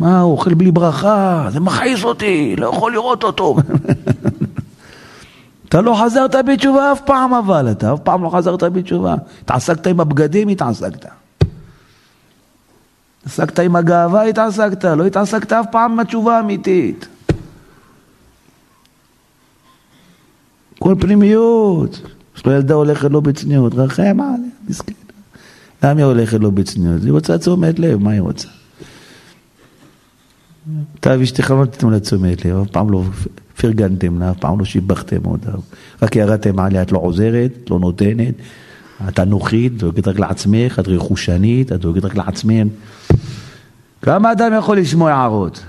[0.00, 3.56] מה, הוא אוכל בלי ברכה, זה מכעיס אותי, לא יכול לראות אותו.
[5.68, 9.14] אתה לא חזרת בתשובה אף פעם אבל, אתה אף פעם לא חזרת בתשובה.
[9.42, 11.06] התעסקת עם הבגדים, התעסקת.
[13.20, 17.08] התעסקת עם הגאווה, התעסקת, לא התעסקת אף פעם עם התשובה האמיתית.
[20.78, 22.00] כל פנימיות.
[22.36, 24.92] יש לו ילדה הולכת לו בצניעות, רחם עליה, מסכן.
[25.82, 27.02] למה היא הולכת לו בצניעות?
[27.02, 28.48] היא רוצה תשומת לב, מה היא רוצה?
[31.00, 33.02] אתה ואשתך לא נתתם לה תשומת לב, אף פעם לא
[33.60, 35.50] פרגנתם לה, אף פעם לא שיבחתם אותה,
[36.02, 38.34] רק ירדתם עליה, את לא עוזרת, את לא נותנת,
[39.08, 42.72] את אנוכית, דואגת רק לעצמך, את רכושנית, את דואגת רק לעצמך.
[44.02, 45.64] כמה אדם יכול לשמוע הערות?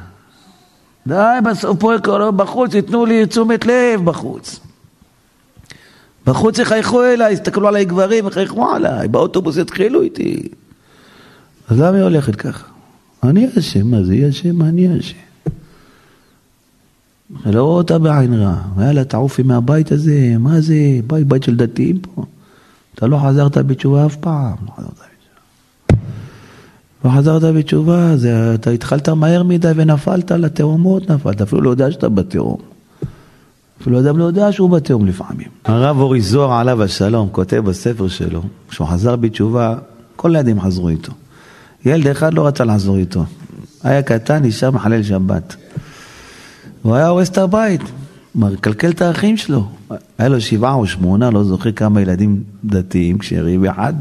[1.08, 1.92] די, בסוף פה
[2.36, 4.60] בחוץ, ייתנו לי תשומת לב בחוץ.
[6.26, 10.50] בחוץ יחייכו אליי, הסתכלו עליי גברים, יחייכו עליי, באוטובוס יתחילו איתי.
[11.70, 12.68] אז למה היא הולכת ככה?
[13.24, 14.62] אני אשם, מה זה היא אשם?
[14.62, 15.29] אני אשם.
[17.46, 18.56] אני לא רואה אותה בעין רע.
[18.82, 21.00] יאללה, תעופי מהבית הזה, מה זה?
[21.08, 22.24] בית, בית של דתיים פה.
[22.96, 24.56] אתה לא חזרת בתשובה אף פעם.
[24.68, 26.00] לא חזרת בתשובה.
[27.06, 32.10] לא חזרת בתשובה, זה, אתה התחלת מהר מדי ונפלת לתאומות, נפלת, אפילו לא יודע שאתה
[32.10, 32.58] בתאום.
[33.82, 35.48] אפילו אדם לא יודע שהוא בתאום לפעמים.
[35.66, 39.76] הרב אורי זוהר עליו השלום כותב בספר שלו, כשהוא חזר בתשובה,
[40.16, 41.12] כל הילדים חזרו איתו.
[41.86, 43.26] ילד אחד לא רצה לחזור איתו.
[43.84, 45.56] היה קטן, נשאר מחלל שבת.
[46.82, 47.82] הוא היה הורס את הבית,
[48.36, 49.68] מקלקל את האחים שלו.
[50.18, 53.94] היה לו שבעה או שמונה, לא זוכר כמה ילדים דתיים, כשריב אחד,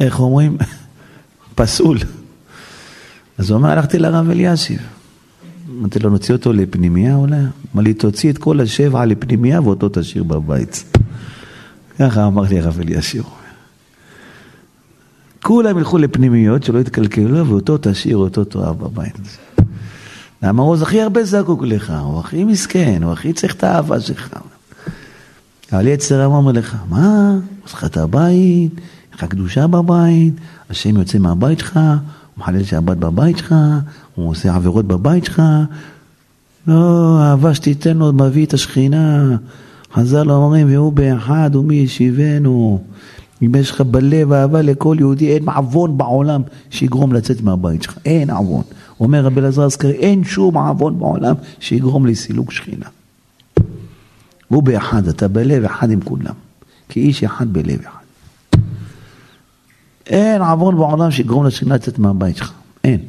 [0.00, 0.56] איך אומרים?
[1.54, 1.98] פסול.
[3.38, 4.80] אז הוא אומר, הלכתי לרב אלישיב.
[5.78, 7.36] אמרתי לו, נוציא אותו לפנימייה אולי?
[7.74, 10.84] אמר לי, תוציא את כל השבע לפנימייה ואותו תשאיר בבית.
[11.98, 13.24] ככה אמר לי הרב אלישיב.
[15.42, 19.14] כולם ילכו לפנימיות שלא יתקלקלו ואותו תשאיר, אותו תאהב בבית.
[20.42, 24.30] למה הוא הכי הרבה זקוק לך, הוא הכי מסכן, הוא הכי צריך את האהבה שלך.
[25.72, 30.34] אבל יצר הרע אומר לך, מה, עושה לך את הבית, יש לך קדושה בבית,
[30.70, 31.92] השם יוצא מהבית שלך, הוא
[32.36, 33.54] מחלל שבת בבית שלך,
[34.14, 35.42] הוא עושה עבירות בבית שלך.
[36.66, 39.36] לא, אהבה שתיתן לו מביא את השכינה.
[39.94, 42.82] חז"ל אומרים, והוא באחד ומי ישיבנו.
[43.42, 47.98] אם יש לך בלב אהבה לכל יהודי, אין עוון בעולם שיגרום לצאת מהבית שלך.
[48.04, 48.62] אין עוון.
[49.02, 52.86] אומר רבי אלעזר אזכרי, אין שום עוון בעולם שיגרום לסילוק שכינה.
[54.48, 56.34] הוא באחד, אתה בלב אחד עם כולם.
[56.88, 58.58] כאיש אחד בלב אחד.
[60.06, 62.52] אין עוון בעולם שיגרום לשכינה לצאת מהבית שלך.
[62.84, 63.00] אין.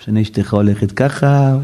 [0.00, 1.58] משנה אשתך הולכת ככה,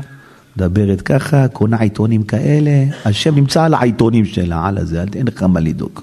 [0.57, 5.61] מדברת ככה, קונה עיתונים כאלה, השם נמצא על העיתונים שלה, על הזה, אין לך מה
[5.61, 6.01] לדאוג.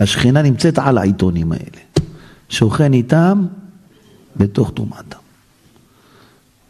[0.00, 1.80] השכינה נמצאת על העיתונים האלה.
[2.48, 3.46] שוכן איתם
[4.36, 5.27] בתוך טומאתם.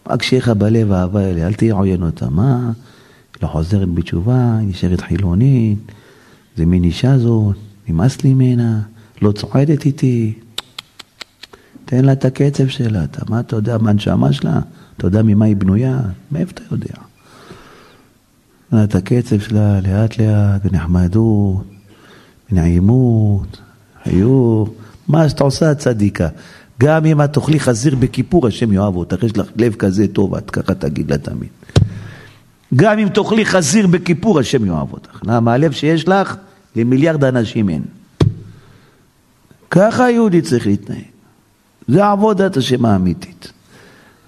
[0.09, 2.31] רק שיהיה לך בלב אהבה אלה, אל תהיה עוין אותה.
[2.31, 2.73] מה?
[3.43, 5.79] לא חוזרת בתשובה, נשארת חילונית,
[6.57, 7.57] זה מין אישה זאת,
[7.89, 8.81] נמאס לי ממנה,
[9.23, 10.33] לא צועדת איתי.
[11.85, 14.61] תן לה את הקצב שלה, אתה, מה אתה יודע מה הנשמה שלה?
[14.97, 16.01] אתה יודע ממה היא בנויה?
[16.33, 16.95] מאיפה אתה יודע?
[18.85, 21.65] את הקצב שלה לאט לאט, בנחמדות,
[22.51, 23.61] בנעימות,
[24.05, 24.71] חיוך,
[25.09, 26.29] מה שאתה עושה הצדיקה.
[26.83, 30.51] גם אם את תאכלי חזיר בכיפור, השם יאהב אותך, יש לך לב כזה טוב, את
[30.51, 31.49] ככה תגיד לה תמיד.
[32.77, 35.21] גם אם תאכלי חזיר בכיפור, השם יאהב אותך.
[35.25, 36.37] למה הלב שיש לך,
[36.77, 37.83] למיליארד אנשים אין.
[39.71, 41.03] ככה היהודי צריך להתנהג.
[41.89, 43.53] זה עבודת השם האמיתית.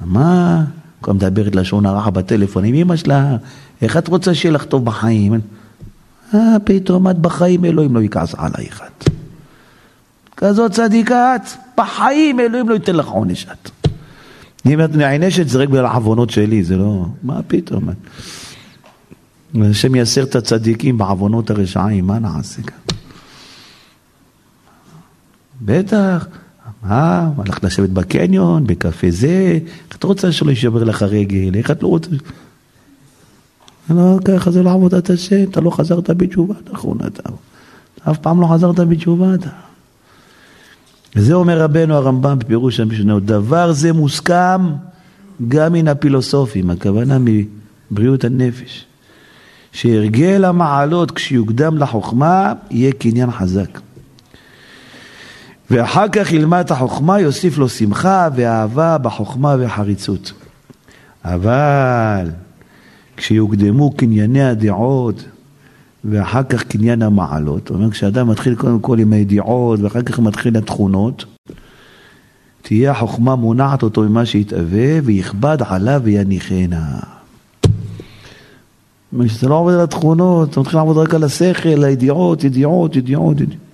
[0.01, 0.65] מה?
[1.03, 3.37] כבר מדברת לשון הרע בטלפון עם אמא שלה,
[3.83, 5.41] איך את רוצה שיהיה לך טוב בחיים?
[6.35, 9.11] אה, פתאום את בחיים אלוהים לא יכעס עלייך את.
[10.41, 11.41] כזאת צדיקה את,
[11.79, 13.71] בחיים אלוהים לא ייתן לך עונש את.
[14.67, 17.07] אם את נענשת זה רק בגלל העוונות שלי, זה לא...
[17.23, 17.89] מה פתאום?
[19.55, 22.77] השם יסר את הצדיקים בעוונות הרשעים, מה נעשה כאן?
[25.63, 26.27] בטח.
[26.85, 31.83] אה, הלכת לשבת בקניון, בקפה זה, איך את רוצה שלא יישבר לך רגל, איך את
[31.83, 32.11] לא רוצה...
[33.91, 37.23] לא, ככה זה לא עבודת השם, אתה לא חזרת בתשובה, נכון אתה.
[38.11, 39.70] אף פעם לא חזרת בתשובה אתה.
[41.17, 44.61] וזה אומר רבנו הרמב"ם בפירוש המשנה, דבר זה מוסכם
[45.49, 47.19] גם מן הפילוסופים, הכוונה
[47.91, 48.87] מבריאות הנפש.
[49.73, 53.81] שהרגל המעלות כשיוקדם לחוכמה יהיה קניין חזק.
[55.71, 60.33] ואחר כך ילמד את החוכמה, יוסיף לו שמחה ואהבה בחוכמה וחריצות.
[61.25, 62.31] אבל
[63.17, 65.25] כשיוקדמו קנייני הדעות
[66.05, 70.57] ואחר כך קניין המעלות, זאת אומרת כשאדם מתחיל קודם כל עם הידיעות ואחר כך מתחיל
[70.57, 71.25] התכונות,
[72.63, 77.01] תהיה החוכמה מונעת אותו ממה שיתאווה ויכבד עליו ויניחנה.
[79.25, 83.65] כשאתה לא עובד על התכונות, אתה מתחיל לעבוד רק על השכל, הידיעות, ידיעות, ידיעות, ידיעות.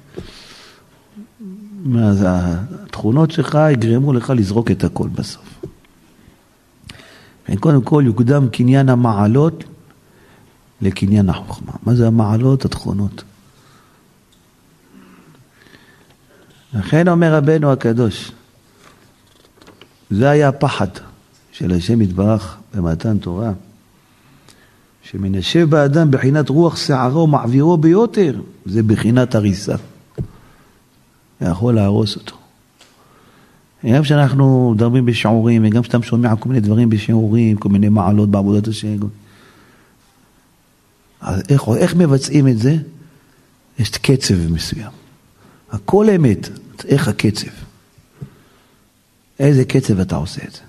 [1.99, 5.65] אז התכונות שלך יגרמו לך לזרוק את הכל בסוף.
[7.61, 9.65] קודם כל יוקדם קניין המעלות
[10.81, 11.73] לקניין החוכמה.
[11.83, 12.65] מה זה המעלות?
[12.65, 13.23] התכונות.
[16.75, 18.33] לכן אומר רבנו הקדוש,
[20.11, 20.89] זה היה הפחד
[21.53, 23.53] של השם יתברך במתן תורה,
[25.03, 29.75] שמנשב באדם בחינת רוח שערה ומעבירו ביותר, זה בחינת הריסה.
[31.41, 32.37] יכול להרוס אותו.
[33.93, 38.69] גם כשאנחנו מדברים בשיעורים, וגם כשאתה שומע כל מיני דברים בשיעורים, כל מיני מעלות בעבודת
[38.69, 38.97] השם.
[41.21, 42.77] אז איך, איך מבצעים את זה?
[43.79, 44.91] יש קצב מסוים.
[45.71, 46.49] הכל אמת,
[46.85, 47.51] איך הקצב?
[49.39, 50.61] איזה קצב אתה עושה את זה?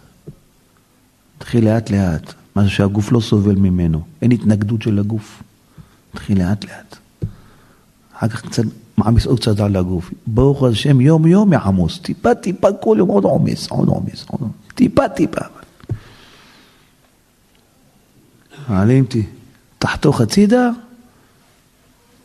[1.37, 5.43] תתחיל לאט לאט, משהו שהגוף לא סובל ממנו, אין התנגדות של הגוף.
[6.11, 6.95] תתחיל לאט לאט.
[8.17, 8.63] אחר כך קצת
[8.97, 10.11] מעמיס עוד קצת על הגוף.
[10.27, 14.53] ברוך השם, יום יום יעמוס, טיפה טיפה כל יום עוד עומס, עוד עומס, עוד עומס,
[14.75, 15.41] טיפה טיפה.
[18.69, 19.25] מעלים אותי,
[19.87, 20.69] תחתוך הצידה,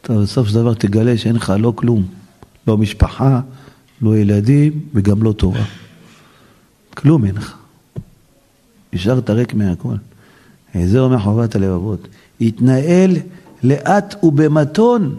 [0.00, 2.06] אתה בסוף של דבר תגלה שאין לך לא כלום,
[2.66, 3.40] לא משפחה,
[4.02, 5.64] לא ילדים וגם לא תורה.
[6.94, 7.56] כלום אין לך.
[8.92, 9.94] נשארת ריק מהכל.
[10.74, 12.08] זה אומר חובת הלבבות.
[12.40, 13.16] התנהל
[13.62, 15.18] לאט ובמתון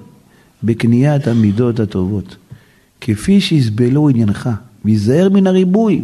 [0.63, 2.35] בקניית המידות הטובות,
[3.01, 4.49] כפי שיסבלו עניינך,
[4.85, 6.03] ויזהר מן הריבוי.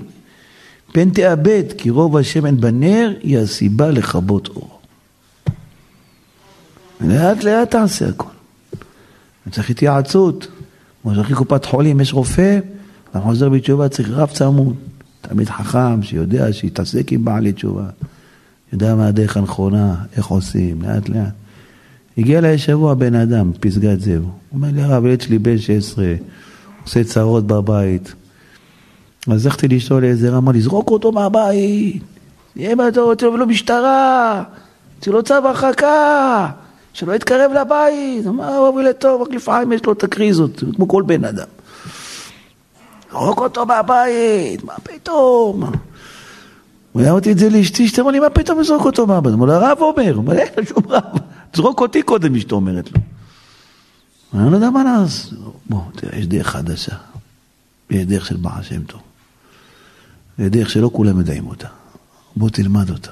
[0.92, 4.79] פן תאבד, כי רוב השמן בנר היא הסיבה לכבות אור.
[7.02, 8.30] לאט לאט תעשה הכל.
[9.52, 10.48] צריך התייעצות.
[11.02, 12.60] כמו שהכי קופת חולים, יש רופא,
[13.12, 14.76] אתה חוזר בתשובה, צריך רב צמוד.
[15.22, 17.86] תלמיד חכם שיודע, שיתעסק עם בעלי תשובה.
[18.74, 21.34] יודע מה הדרך הנכונה, איך עושים, לאט לאט.
[22.18, 24.22] הגיע אליי שבוע בן אדם, פסגת זאב.
[24.22, 26.14] הוא אומר לי, הרב, ילד שלי בן 16,
[26.84, 28.14] עושה צרות בבית.
[29.28, 32.04] אז הלכתי לשאול איזה רמה, לזרוק אותו מהבית.
[32.58, 34.44] אם אתה רוצה לו משטרה,
[34.96, 36.50] תוציא לו צו הרחקה,
[37.00, 38.28] שלא יתקרב לבית.
[38.28, 41.48] אמר, הוא ילד טוב, רק לפעמים יש לו את הקריזות, כמו כל בן אדם.
[43.12, 45.64] זרוק אותו מהבית, מה פתאום?
[46.92, 49.34] הוא היה אותי את זה לאשתי, שאתה אומר לי, מה פתאום לזרוק אותו מהבית?
[49.34, 51.04] הוא אומר, הרב אומר, אומר, אין שום רב.
[51.56, 53.00] זרוק אותי קודם, אשתו אומרת לו.
[54.34, 55.60] אני לא יודע מה לעשות.
[55.70, 56.96] בוא, תראה, יש דרך חדשה.
[57.90, 59.02] יש דרך של בעל שם טוב.
[60.40, 61.68] יש דרך שלא כולם יודעים אותה.
[62.36, 63.12] בוא תלמד אותה.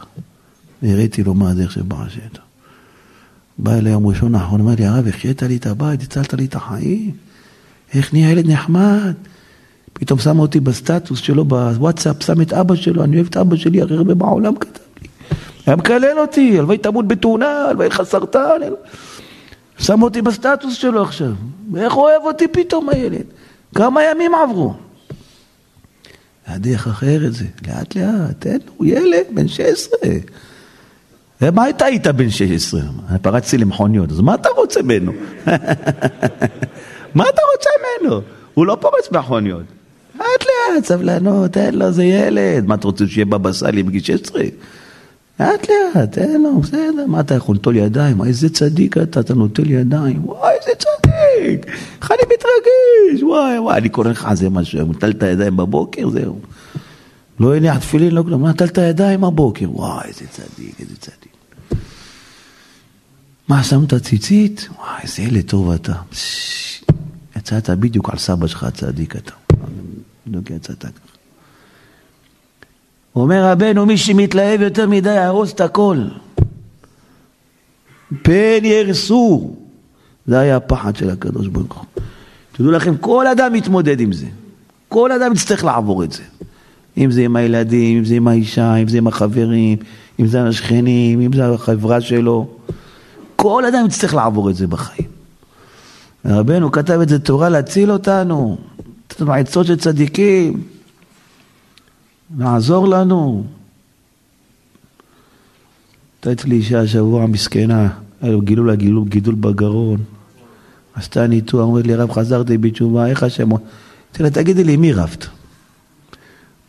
[0.82, 2.47] והראיתי לו מה הדרך של בעל שם טוב.
[3.60, 6.56] בא אליי יום ראשון האחרון, אומר לי, הרב, החיית לי את הבית, הצלת לי את
[6.56, 7.12] החיים.
[7.94, 9.14] איך נהיה ילד נחמד?
[9.94, 13.82] פתאום שם אותי בסטטוס שלו בוואטסאפ, שם את אבא שלו, אני אוהב את אבא שלי
[13.82, 15.08] הכי הרבה בעולם כתב לי.
[15.66, 18.62] היה מקלל אותי, הלוואי תמות בתאונה, הלוואי לך סרטן.
[19.78, 21.32] שם אותי בסטטוס שלו עכשיו.
[21.78, 23.26] איך אוהב אותי פתאום הילד?
[23.76, 24.74] כמה ימים עברו.
[26.48, 30.00] הדרך אחרת זה, לאט לאט, תן, הוא ילד, בן 16.
[31.42, 32.82] ומה אתה היית בן 16?
[33.10, 35.12] אני פרצתי למכוניות, אז מה אתה רוצה ממנו?
[37.16, 37.70] מה אתה רוצה
[38.02, 38.22] ממנו?
[38.54, 39.64] הוא לא פורץ מכוניות.
[40.16, 42.66] לאט לאט, סבלנות, תן לו, זה ילד.
[42.66, 44.42] מה אתה רוצה שיהיה בבא סאלי בגיל 16?
[45.40, 47.06] לאט לאט, תן לו, בסדר.
[47.08, 48.24] מה אתה יכול לטול ידיים?
[48.24, 50.22] איזה צדיק אתה, אתה נוטל ידיים.
[50.26, 51.66] וואי, איזה צדיק.
[52.02, 53.24] איך אני מתרגש.
[53.24, 54.80] וואי, וואי, אני קורא לך זה משהו.
[54.80, 56.40] נטל את הידיים בבוקר, זהו.
[57.40, 58.48] לא הניח תפילין, לא כלום.
[58.48, 59.66] נטל את הידיים בבוקר.
[59.72, 61.27] וואי, איזה צדיק, איזה צדיק.
[63.48, 64.70] מה, שמת ציצית?
[64.78, 65.94] וואי, איזה ילד טוב אתה.
[67.36, 69.32] יצאת בדיוק על סבא שלך הצדיק אתה.
[70.28, 70.90] בדיוק יצאת ככה.
[73.16, 75.98] אומר רבנו, מי שמתלהב יותר מדי יהרוס את הכל.
[78.22, 79.56] פן ירסו.
[80.28, 82.04] זה היה הפחד של הקדוש ברוך הוא.
[82.52, 84.28] תדעו לכם, כל אדם מתמודד עם זה.
[84.88, 86.24] כל אדם יצטרך לעבור את זה.
[86.98, 89.78] אם זה עם הילדים, אם זה עם האישה, אם זה עם החברים,
[90.20, 92.48] אם זה עם השכנים, אם זה החברה שלו.
[93.38, 95.08] כל אדם יצטרך לעבור את זה בחיים.
[96.26, 98.58] רבנו כתב את זה תורה להציל אותנו.
[99.12, 100.64] יש לנו עצות של צדיקים,
[102.38, 103.44] לעזור לנו.
[106.16, 107.90] הייתה אצלי אישה השבוע מסכנה,
[108.22, 109.98] היה לו גילול הגילול, גידול בגרון.
[110.96, 113.52] עשתה ניתוח, אומרת לי, רב, חזרתי בתשובה, איך השם?
[113.52, 113.64] אמרתי
[114.20, 115.28] לה, תגידי לי, מי רבת?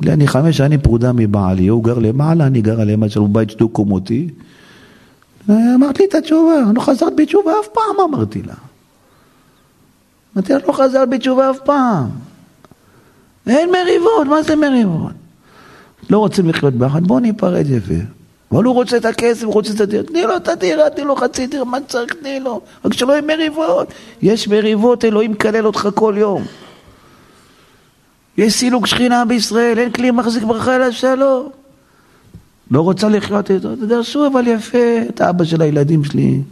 [0.00, 3.68] לי, אני חמש שנים פרודה מבעלי, הוא גר למעלה, אני גר למטה, שלו בית שדו
[5.46, 5.74] קומותי.
[5.74, 8.54] אמרת לי את התשובה, לא חזרת בתשובה אף פעם, אמרתי לה.
[10.36, 12.08] אמרתי לה, לא חזרת בתשובה אף פעם.
[13.46, 15.12] אין מריבות, מה זה מריבות?
[16.10, 17.94] לא רוצים לחיות ביחד, בואו ניפרד יפה.
[18.52, 20.02] אבל הוא רוצה את הכסף, הוא רוצה את הדירה.
[20.02, 22.60] תני לו את הדירה, תני לו חצי דירה, מה צריך, תני לו.
[22.84, 23.88] רק שלא יהיו מריבות.
[24.22, 26.44] יש מריבות, אלוהים מקלל אותך כל יום.
[28.38, 31.48] יש סילוק שכינה בישראל, אין כלי מחזיק ברכה אלא שלום.
[32.70, 36.42] לא רוצה לחיות איתו, תדרשו אבל יפה, את אבא של הילדים שלי.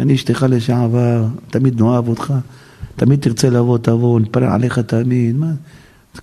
[0.00, 2.34] אני אשתך לשעבר, תמיד נאהב אותך,
[2.96, 5.36] תמיד תרצה לבוא, תבוא, נתפלל עליך תמיד.
[5.36, 5.52] מה?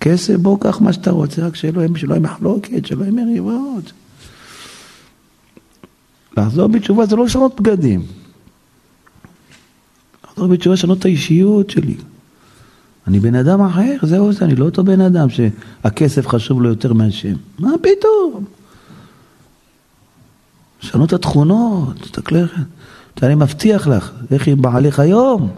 [0.00, 3.92] כסף, בוא, קח מה שאתה רוצה, רק שלא יהיה מחלוקת, שלא יהיה מריבות.
[6.36, 8.02] לחזור בתשובה זה לא לשנות בגדים.
[10.24, 11.96] לחזור בתשובה לשנות את האישיות שלי.
[13.06, 16.92] אני בן אדם אחר, זהו זה, אני לא אותו בן אדם שהכסף חשוב לו יותר
[16.92, 17.34] מהשם.
[17.58, 18.44] מה פתאום?
[20.82, 22.42] לשנות את התכונות, תסתכלי,
[23.22, 25.48] אני מבטיח לך, איך עם בעלך היום?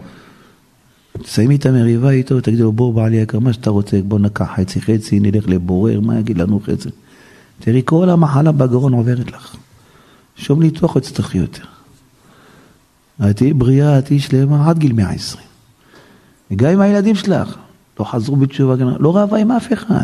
[1.21, 4.81] תסיימי את המריבה איתו, תגידי לו, בוא בעלי יקר, מה שאתה רוצה, בוא נקח חצי
[4.81, 6.89] חצי, נלך לבורר, מה יגיד לנו חצי?
[7.59, 9.55] תראי, כל המחלה בגרון עוברת לך.
[10.35, 11.63] שום ניתוח עוד צריך יותר.
[13.29, 15.45] את תהיי בריאה, את תהיי שלמה עד גיל 120.
[16.51, 17.57] וגם עם הילדים שלך,
[17.99, 20.03] לא חזרו בתשובה, לא רבה עם אף אחד.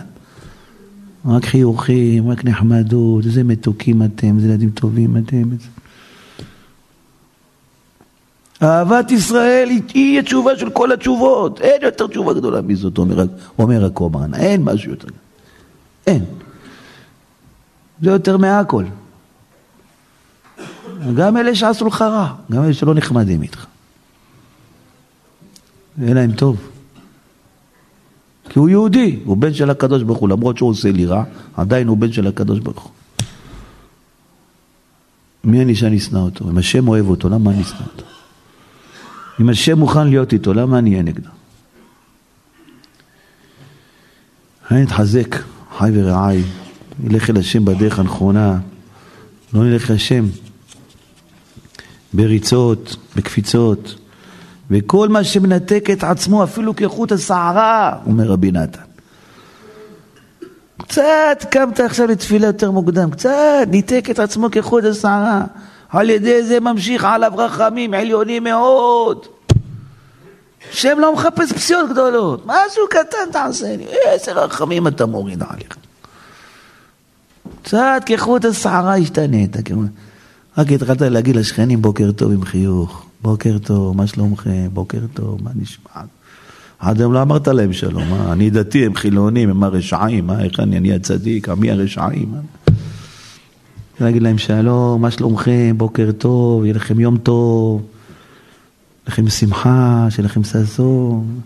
[1.26, 5.44] רק חיוכים, רק נחמדות, איזה מתוקים אתם, איזה ילדים טובים אתם.
[8.64, 11.62] אהבת ישראל היא התשובה של כל התשובות.
[11.62, 13.26] אין יותר תשובה גדולה מזאת, אומר,
[13.60, 14.34] אומר הקומן.
[14.34, 15.08] אין משהו יותר.
[16.08, 16.26] אין.
[18.02, 18.86] זה יותר מהכל.
[21.16, 23.66] גם אלה שעשו לך רע, גם אלה שלא נחמדים איתך.
[25.98, 26.79] יהיה להם טוב.
[28.50, 31.24] כי הוא יהודי, הוא בן של הקדוש ברוך הוא, למרות שהוא עושה לי רע,
[31.58, 32.92] עדיין הוא בן של הקדוש ברוך הוא.
[35.44, 36.50] מי אני שאני אשנא אותו?
[36.50, 38.06] אם השם אוהב אותו, למה אני אשנא אותו?
[39.42, 41.30] אם השם מוכן להיות איתו, למה אני אהיה נגדו?
[44.72, 45.36] אני אתחזק,
[45.78, 46.44] חי ורעי,
[47.04, 48.60] נלך אל השם בדרך הנכונה,
[49.54, 50.26] לא נלך לשם
[52.14, 53.96] בריצות, בקפיצות,
[54.72, 58.80] וכל מה שמנתק את עצמו אפילו כחוט השערה, אומר רבי נתן.
[60.78, 65.44] קצת קמת עכשיו לתפילה יותר מוקדם, קצת ניתק את עצמו כחוט השערה.
[65.90, 69.26] על ידי זה ממשיך עליו רחמים עליונים מאוד.
[70.72, 75.76] שם לא מחפש פסיעות גדולות, משהו קטן תעשה לי, איזה רחמים אתה מוריד עליך.
[77.64, 79.58] קצת כחוט השערה השתנית,
[80.58, 83.09] רק התחלת להגיד לשכנים בוקר טוב עם חיוך.
[83.22, 84.68] בוקר טוב, מה שלומכם?
[84.74, 86.02] בוקר טוב, מה נשמע?
[86.80, 88.32] עד היום לא אמרת להם שלום, מה?
[88.32, 92.34] אני דתי, הם חילונים, הם הרשעים, מה, איך אני, אני הצדיק, מי הרשעים?
[94.02, 95.74] להגיד להם שלום, מה שלומכם?
[95.78, 97.82] בוקר טוב, יהיה לכם יום טוב,
[99.08, 101.40] לכם שמחה, שיהיה לכם ששון.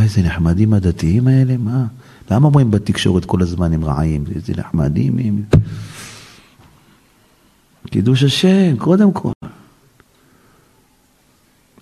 [0.00, 1.84] איזה נחמדים הדתיים האלה, מה?
[2.30, 4.24] למה אומרים בתקשורת כל הזמן הם רעים?
[4.34, 5.42] איזה נחמדים הם.
[7.90, 9.32] קידוש השם, קודם כל.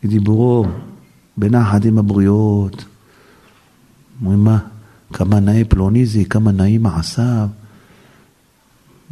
[0.08, 0.66] דיבורו
[1.36, 2.84] בנחת עם הבריות.
[4.20, 4.58] אומרים מה,
[5.12, 7.48] כמה נאה פלוני זה, כמה נאים מעשיו.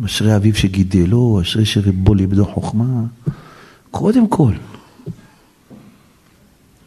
[0.04, 3.02] אשרי אביו שגידלו, אשרי שריבו ליבדו חוכמה.
[3.90, 4.52] קודם כל.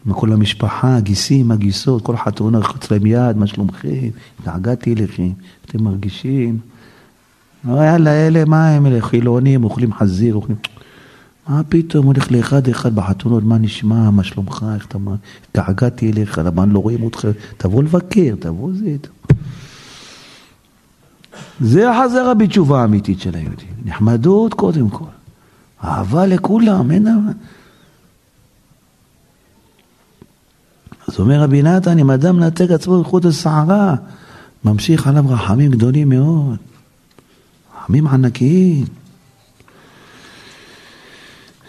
[0.06, 4.10] מכל המשפחה, הגיסים, הגיסות, כל חתונה רחוץ להם יד, מה שלומכם?
[4.40, 5.30] התגעגעתי אליכם,
[5.66, 6.60] אתם מרגישים?
[7.68, 9.02] יאללה, אלה, מה הם אלה?
[9.02, 10.58] חילונים, אוכלים חזיר, אוכלים...
[11.48, 14.98] מה פתאום הולך לאחד אחד בחתונות, מה נשמע, מה שלומך, איך אתה,
[15.50, 17.28] התגעגעתי אליך, למה לא רואים אותך,
[17.58, 18.96] תבוא לבקר, תבוא זה.
[21.62, 23.66] זה החזרה בתשובה האמיתית של היהודי.
[23.86, 25.06] נחמדות קודם כל.
[25.84, 27.08] אהבה לכולם, אין.
[31.08, 33.96] אז אומר רבי נתן, אם אדם נתק עצמו מחוט השערה,
[34.64, 36.58] ממשיך עליו רחמים גדולים מאוד.
[37.78, 38.86] רחמים ענקיים.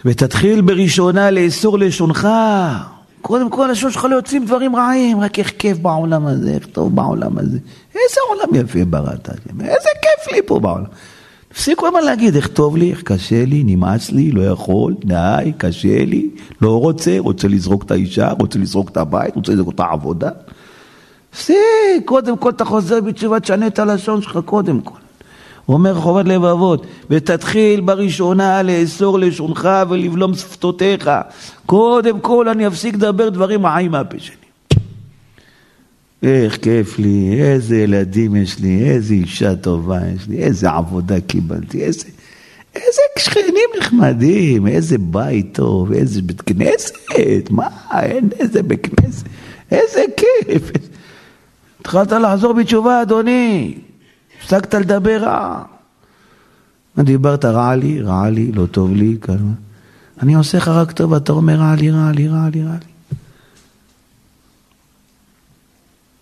[0.07, 2.27] ותתחיל בראשונה לאסור לשונך.
[3.21, 6.95] קודם כל, לשון שלך לא יוצאים דברים רעים, רק איך כיף בעולם הזה, איך טוב
[6.95, 7.57] בעולם הזה.
[7.95, 9.29] איזה עולם יפה בראת,
[9.59, 10.85] איזה כיף לי פה בעולם.
[11.49, 16.05] תפסיקו אבל להגיד איך טוב לי, איך קשה לי, נמאס לי, לא יכול, די, קשה
[16.05, 16.29] לי,
[16.61, 20.29] לא רוצה, רוצה לזרוק את האישה, רוצה לזרוק את הבית, רוצה לזרוק את העבודה.
[21.33, 21.57] הפסיק,
[22.05, 25.06] קודם כל אתה חוזר בתשובה, תשנה את הלשון שלך קודם כל.
[25.69, 31.11] אומר חובת לבבות, ותתחיל בראשונה לאסור לשונך ולבלום שפתותיך.
[31.65, 34.35] קודם כל אני אפסיק לדבר דברים רעים מהפה שלי.
[36.23, 41.83] איך כיף לי, איזה ילדים יש לי, איזה אישה טובה יש לי, איזה עבודה קיבלתי,
[41.83, 42.05] איזה,
[42.75, 46.95] איזה שכנים נחמדים, איזה בית טוב, איזה בית כנסת,
[47.49, 47.67] מה,
[48.01, 49.25] אין איזה בית כנסת,
[49.71, 50.71] איזה כיף.
[51.81, 53.73] התחלת לחזור בתשובה, אדוני,
[54.39, 55.63] הפסקת לדבר רע.
[56.99, 59.51] דיברת רע לי, רע לי, לא טוב לי, כמה.
[60.21, 62.75] אני עושה לך רק טוב, אתה אומר רע לי, רע לי, רע לי, רע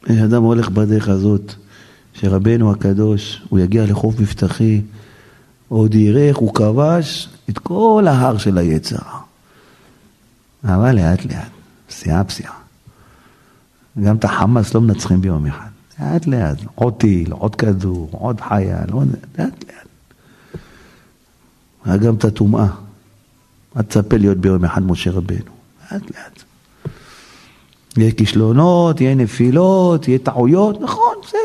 [0.10, 0.26] לי.
[0.26, 1.54] אדם הולך בדרך הזאת,
[2.14, 4.82] שרבנו הקדוש, הוא יגיע לחוף מבטחי,
[5.68, 8.98] עוד יראה איך הוא כבש את כל ההר של היצר.
[10.64, 11.52] אבל לאט לאט,
[11.88, 12.54] פסיעה פסיעה.
[14.04, 15.75] גם את החמאס לא מנצחים ביום אחד.
[16.00, 19.08] לאט לאט, עוד טיל, עוד כדור, עוד חייל, עוד...
[19.38, 19.86] לאט לאט.
[21.86, 22.68] היה גם את הטומאה.
[23.78, 25.52] אל תצפה להיות ביום אחד משה רבנו.
[25.92, 26.44] לאט לאט.
[27.98, 31.38] יהיה כישלונות, יהיה נפילות, יהיה טעויות, נכון, זה,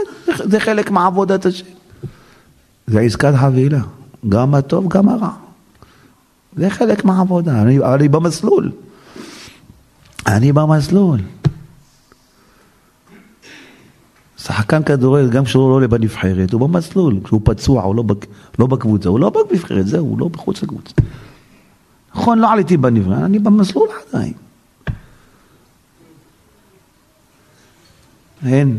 [0.44, 1.64] זה חלק מעבודת השם.
[2.86, 3.80] זה עסקת חבילה,
[4.28, 5.30] גם הטוב, גם הרע.
[6.56, 8.72] זה חלק מהעבודה, אני, אני במסלול.
[10.26, 11.20] אני במסלול.
[14.42, 17.20] שחקן כדורגל, גם כשהוא לא עולה בנבחרת, הוא במסלול.
[17.24, 18.26] כשהוא פצוע, הוא לא, בק,
[18.58, 20.94] לא בקבוצה, הוא לא בנבחרת, זהו, הוא לא בחוץ לקבוצה.
[22.14, 24.32] נכון, לא עליתי בנבחרת, אני במסלול עדיין.
[28.46, 28.78] אין.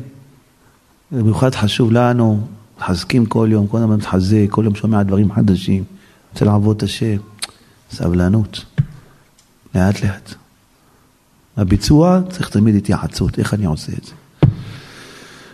[1.11, 2.47] במיוחד חשוב לנו,
[2.79, 5.83] מחזקים כל יום, כל הזמן מתחזק, כל יום שומע דברים חדשים,
[6.33, 7.17] רוצה לעבוד את השם.
[7.91, 8.65] סבלנות,
[9.75, 10.33] לאט לאט.
[11.57, 14.11] הביצוע צריך תמיד התייעצות, איך אני עושה את זה.